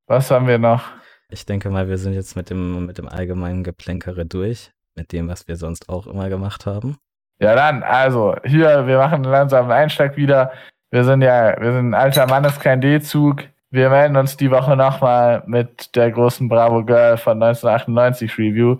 Was 0.06 0.30
haben 0.30 0.46
wir 0.46 0.58
noch? 0.58 0.82
Ich 1.30 1.46
denke 1.46 1.70
mal, 1.70 1.88
wir 1.88 1.96
sind 1.96 2.12
jetzt 2.12 2.36
mit 2.36 2.50
dem, 2.50 2.84
mit 2.84 2.98
dem 2.98 3.08
allgemeinen 3.08 3.64
Geplänkere 3.64 4.26
durch, 4.26 4.70
mit 4.94 5.12
dem, 5.12 5.28
was 5.28 5.48
wir 5.48 5.56
sonst 5.56 5.88
auch 5.88 6.06
immer 6.06 6.28
gemacht 6.28 6.66
haben. 6.66 6.96
Ja, 7.40 7.54
dann, 7.54 7.82
also, 7.82 8.36
hier, 8.44 8.86
wir 8.86 8.98
machen 8.98 9.24
langsam 9.24 9.64
einen 9.64 9.72
Einschlag 9.72 10.16
wieder. 10.16 10.52
Wir 10.90 11.04
sind 11.04 11.22
ja, 11.22 11.60
wir 11.60 11.72
sind 11.72 11.90
ein 11.90 11.94
alter 11.94 12.26
Mann, 12.26 12.44
ist 12.44 12.60
kein 12.60 12.80
D-Zug. 12.80 13.44
Wir 13.70 13.88
melden 13.88 14.16
uns 14.16 14.36
die 14.36 14.50
Woche 14.50 14.76
nochmal 14.76 15.42
mit 15.46 15.96
der 15.96 16.10
großen 16.10 16.48
Bravo 16.48 16.84
Girl 16.84 17.16
von 17.16 17.42
1998 17.42 18.38
Review. 18.38 18.78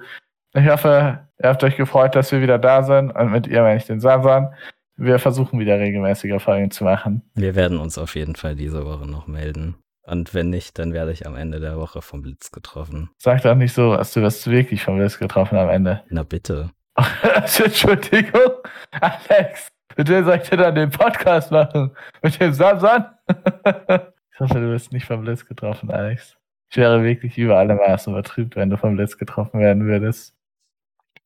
Ich 0.55 0.69
hoffe, 0.69 1.21
Ihr 1.43 1.49
habt 1.49 1.65
euch 1.65 1.77
gefreut, 1.77 2.15
dass 2.15 2.31
wir 2.31 2.41
wieder 2.41 2.59
da 2.59 2.83
sind. 2.83 3.11
Und 3.11 3.33
mit 3.33 3.47
ihr 3.49 3.63
meine 3.63 3.79
ich 3.79 3.87
den 3.87 4.01
Sasan. 4.01 4.55
Wir 4.97 5.19
versuchen 5.19 5.59
wieder 5.59 5.79
regelmäßiger 5.79 6.39
Folgen 6.39 6.71
zu 6.71 6.85
machen. 6.85 7.23
Wir 7.35 7.57
werden 7.57 7.79
uns 7.79 7.99
auf 7.99 8.15
jeden 8.15 8.37
Fall 8.37 8.55
diese 8.55 8.87
Woche 8.87 9.07
noch 9.07 9.27
melden. 9.27 9.75
Und 10.05 10.35
wenn 10.35 10.51
nicht, 10.51 10.79
dann 10.79 10.93
werde 10.93 11.13
ich 11.13 11.27
am 11.27 11.37
Ende 11.37 11.61
der 11.61 11.77
Woche 11.77 12.03
vom 12.03 12.23
Blitz 12.23 12.51
getroffen. 12.51 13.11
Sag 13.19 13.43
doch 13.43 13.55
nicht 13.55 13.73
so, 13.73 13.97
dass 13.97 14.13
du 14.13 14.23
wirst 14.23 14.51
wirklich 14.51 14.83
vom 14.83 14.99
Blitz 14.99 15.19
getroffen 15.19 15.57
am 15.57 15.69
Ende. 15.69 16.03
Na 16.09 16.23
bitte. 16.25 16.71
Entschuldigung, 17.65 18.53
Alex. 19.01 19.69
Mit 19.97 20.09
wem 20.09 20.25
soll 20.25 20.37
ich 20.37 20.49
denn 20.49 20.59
dann 20.59 20.75
den 20.75 20.91
Podcast 20.91 21.51
machen? 21.51 21.95
Mit 22.23 22.41
dem 22.41 22.53
Samson? 22.53 23.05
ich 23.29 24.41
hoffe, 24.41 24.55
du 24.55 24.71
wirst 24.71 24.93
nicht 24.93 25.07
vom 25.07 25.23
Blitz 25.23 25.47
getroffen, 25.47 25.91
Alex. 25.91 26.37
Ich 26.71 26.77
wäre 26.79 27.03
wirklich 27.05 27.37
über 27.39 27.59
alle 27.59 27.75
Maßen 27.75 28.13
übertrübt, 28.13 28.57
wenn 28.57 28.71
du 28.71 28.79
vom 28.79 28.97
Blitz 28.97 29.19
getroffen 29.19 29.61
werden 29.61 29.87
würdest. 29.87 30.35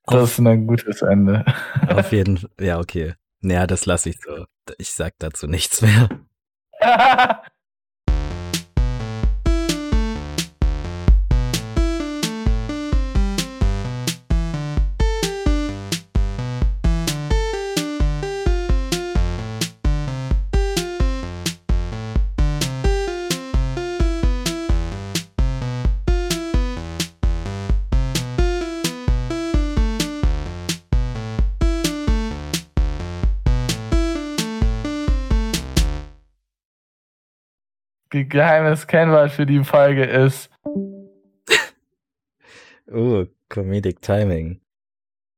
Das 0.04 0.22
Auf 0.22 0.38
ist 0.38 0.40
ein 0.40 0.66
gutes 0.66 1.02
Ende. 1.02 1.44
Auf 1.88 2.12
jeden 2.12 2.38
Fall. 2.38 2.50
Ja, 2.60 2.78
okay. 2.78 3.14
Naja, 3.40 3.66
das 3.66 3.86
lasse 3.86 4.10
ich 4.10 4.20
so. 4.20 4.46
Ich 4.78 4.90
sag 4.90 5.14
dazu 5.18 5.46
nichts 5.46 5.82
mehr. 5.82 6.08
geheimes 38.28 38.86
Kennwort 38.86 39.30
für 39.30 39.46
die 39.46 39.64
Folge 39.64 40.04
ist. 40.04 40.50
oh, 42.92 43.24
Comedic 43.48 44.02
Timing. 44.02 44.60